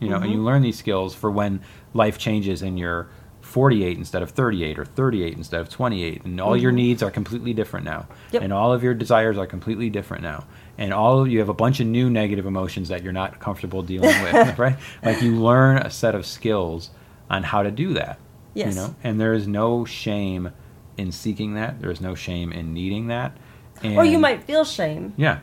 [0.00, 0.24] You know, Mm-hmm.
[0.24, 1.60] and you learn these skills for when
[1.94, 3.08] life changes and you're
[3.42, 7.52] 48 instead of 38 or 38 instead of 28 and all your needs are completely
[7.54, 8.34] different now Mm-hmm.
[8.34, 8.42] Yep.
[8.44, 10.44] and all of your desires are completely different now
[10.78, 14.22] and all you have a bunch of new negative emotions that you're not comfortable dealing
[14.22, 16.90] with right like you learn a set of skills
[17.28, 18.18] on how to do that
[18.54, 18.74] Yes.
[18.74, 20.50] you know and there is no shame
[20.96, 23.36] in seeking that there is no shame in needing that
[23.82, 25.40] and Or you might feel shame, yeah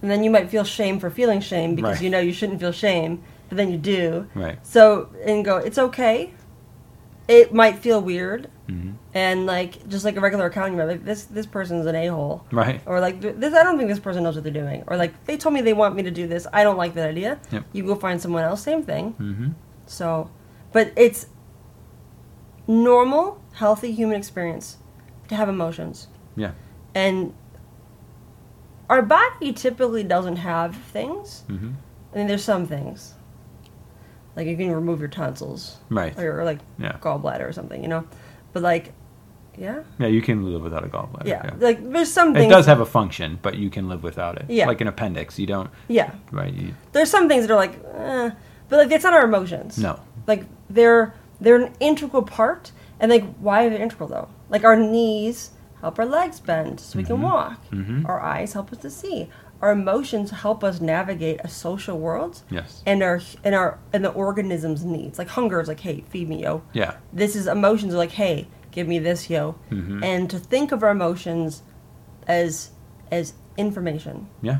[0.00, 2.02] and then you might feel shame for feeling shame because Right.
[2.02, 3.22] you know you shouldn't feel shame,
[3.54, 4.26] but then you do.
[4.34, 6.34] right So and go, it's okay.
[7.28, 11.46] It might feel weird, hmm and like just like a regular accounting, like this this
[11.46, 14.44] person's an a hole, right or like this I don't think this person knows what
[14.44, 16.76] they're doing, or like they told me they want me to do this, I don't
[16.76, 17.38] like that idea.
[17.52, 17.64] Yep.
[17.72, 19.12] You go find someone else, same thing.
[19.12, 19.48] hmm
[19.86, 20.30] So,
[20.72, 21.28] but it's
[22.66, 24.78] normal, healthy human experience
[25.28, 26.08] to have emotions.
[26.36, 26.52] Yeah.
[26.94, 27.32] And
[28.90, 31.44] our body typically doesn't have things.
[31.46, 31.72] hmm
[32.12, 33.13] I mean, there's some things.
[34.36, 35.76] Like you can remove your tonsils.
[35.90, 36.18] Right.
[36.18, 36.96] Or, or like Yeah.
[37.00, 38.04] gallbladder or something, you know?
[38.52, 38.92] But like,
[39.56, 39.82] yeah?
[39.98, 41.26] Yeah, you can live without a gallbladder.
[41.26, 41.42] Yeah.
[41.44, 41.54] Yeah.
[41.58, 44.46] Like there's some It does have a function, but you can live without it.
[44.48, 44.66] Yeah.
[44.66, 45.70] Like an appendix, you don't.
[45.88, 46.12] Yeah.
[46.32, 46.52] Right.
[46.52, 48.30] You, There's some things that are like, eh,
[48.68, 49.78] but like that's not our emotions.
[49.78, 50.00] no.
[50.26, 54.28] Like they're they're an integral part, and like why are they integral though?
[54.48, 57.60] Like our knees help our legs bend so we can walk.
[57.70, 58.08] Mhm.
[58.08, 59.28] Our eyes help us to see.
[59.64, 62.42] Our emotions help us navigate a social world.
[62.50, 62.82] Yes.
[62.84, 65.18] And our and our and the organism's needs.
[65.18, 66.60] Like hunger is like, hey, feed me, yo.
[66.74, 66.96] Yeah.
[67.14, 69.54] This is emotions are like, hey, give me this, yo.
[69.70, 70.04] Mhm.
[70.04, 71.62] And to think of our emotions
[72.28, 72.72] as
[73.10, 74.58] as information, Yeah.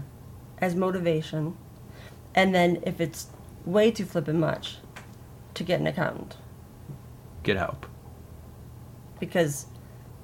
[0.59, 1.55] as motivation,
[2.35, 3.27] and then if it's
[3.67, 4.79] way too flippant much,
[5.53, 6.39] to get an accountant
[7.43, 7.87] Get help.
[9.21, 9.67] because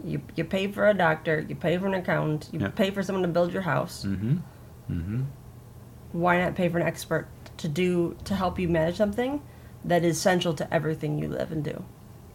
[0.03, 2.69] you you pay for a doctor, you pay for an accountant, you Yeah.
[2.69, 4.07] pay for someone to build your house.
[4.07, 4.39] Mm-hmm.
[4.91, 5.23] Mm-hmm.
[6.13, 7.29] Why not pay for an expert
[7.59, 9.43] to do to help you manage something
[9.85, 11.85] that is central to everything you live and do?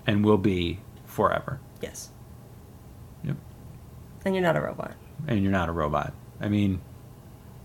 [0.07, 1.59] And will be forever.
[1.81, 2.09] Yes.
[3.23, 3.35] Yep.
[4.23, 4.95] And you're not a robot.
[5.27, 6.13] And you're not a robot.
[6.39, 6.81] I mean,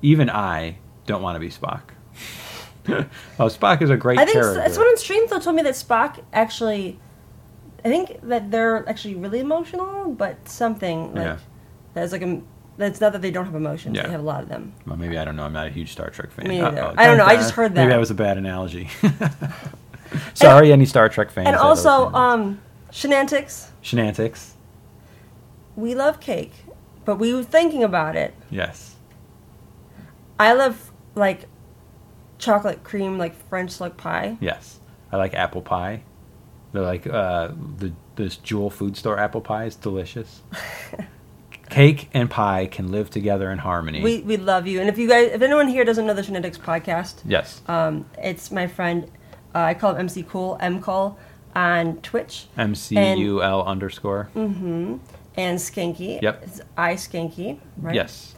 [0.02, 1.82] even I don't want to be Spock.
[3.38, 4.72] oh, Spock is a great I think character.
[4.72, 6.98] someone on stream though told me that Spock actually,
[7.84, 11.36] I think that they're actually really emotional, but something like Yeah.
[11.94, 12.40] that's like a
[12.80, 14.04] that's not that they don't have emotions; Yeah.
[14.04, 14.72] they have a lot of them.
[14.86, 15.44] Well, maybe I don't know.
[15.44, 16.48] I'm not a huge Star Trek fan.
[16.48, 16.60] Me.
[16.60, 17.80] I don't know, I just heard that.
[17.82, 17.98] Maybe that.
[18.00, 18.88] was a bad analogy.
[20.34, 21.48] Sorry, any Star Trek fans.
[21.48, 22.60] and also, um,
[22.90, 23.68] Shenantics.
[23.82, 24.52] Shenantics.
[25.76, 26.52] We love cake,
[27.04, 28.34] but we were thinking about it.
[28.50, 28.96] Yes.
[30.38, 31.46] I love like
[32.38, 34.36] chocolate cream, like French like pie.
[34.40, 34.80] Yes.
[35.12, 36.02] I like apple pie.
[36.72, 40.42] They're like uh, the this Jewel food store apple pie is delicious.
[41.70, 44.02] Cake and pie can live together in harmony.
[44.02, 46.58] We we love you, and if you guys, if anyone here doesn't know the Shenantics
[46.58, 47.62] podcast, yes.
[47.68, 49.10] um, it's my friend.
[49.54, 51.18] Uh, I call him MC Cool, M Call
[51.54, 52.46] on Twitch.
[52.58, 54.30] M C U L underscore.
[54.34, 54.96] Mm-hmm.
[55.36, 56.20] And Skanky.
[56.20, 56.42] Yep.
[56.42, 57.94] It's I Skanky, right?
[57.94, 58.34] Yes.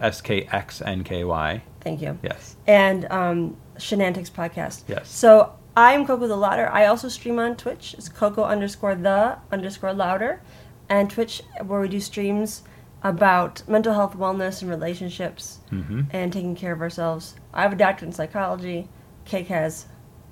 [0.00, 1.62] S K X N K Y.
[1.80, 2.18] Thank you.
[2.22, 2.56] Yes.
[2.66, 4.84] And um, Shenantics podcast.
[4.88, 5.08] Yes.
[5.08, 6.68] So I'm Coco the Louder.
[6.70, 7.94] I also stream on Twitch.
[7.98, 10.40] It's Coco underscore the underscore louder,
[10.88, 12.62] and Twitch where we do streams
[13.02, 17.34] about mental health, wellness, and relationships, hmm and taking care of ourselves.
[17.54, 18.88] I have a doctorate in psychology.
[19.24, 19.86] Cake has.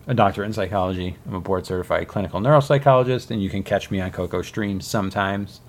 [0.06, 1.16] A doctorate in psychology.
[1.26, 5.60] I'm a board certified clinical neuropsychologist, and you can catch me on Coco streams sometimes.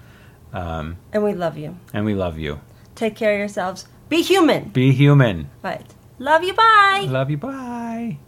[0.53, 1.77] Um, And we love you.
[1.93, 2.59] and we love you.
[2.95, 3.87] Take care of yourselves.
[4.09, 4.69] Be human.
[4.69, 5.49] Be human.
[5.63, 5.93] Right.
[6.19, 6.53] Love you.
[6.53, 7.05] Bye.
[7.09, 7.37] Love you.
[7.37, 8.19] Bye.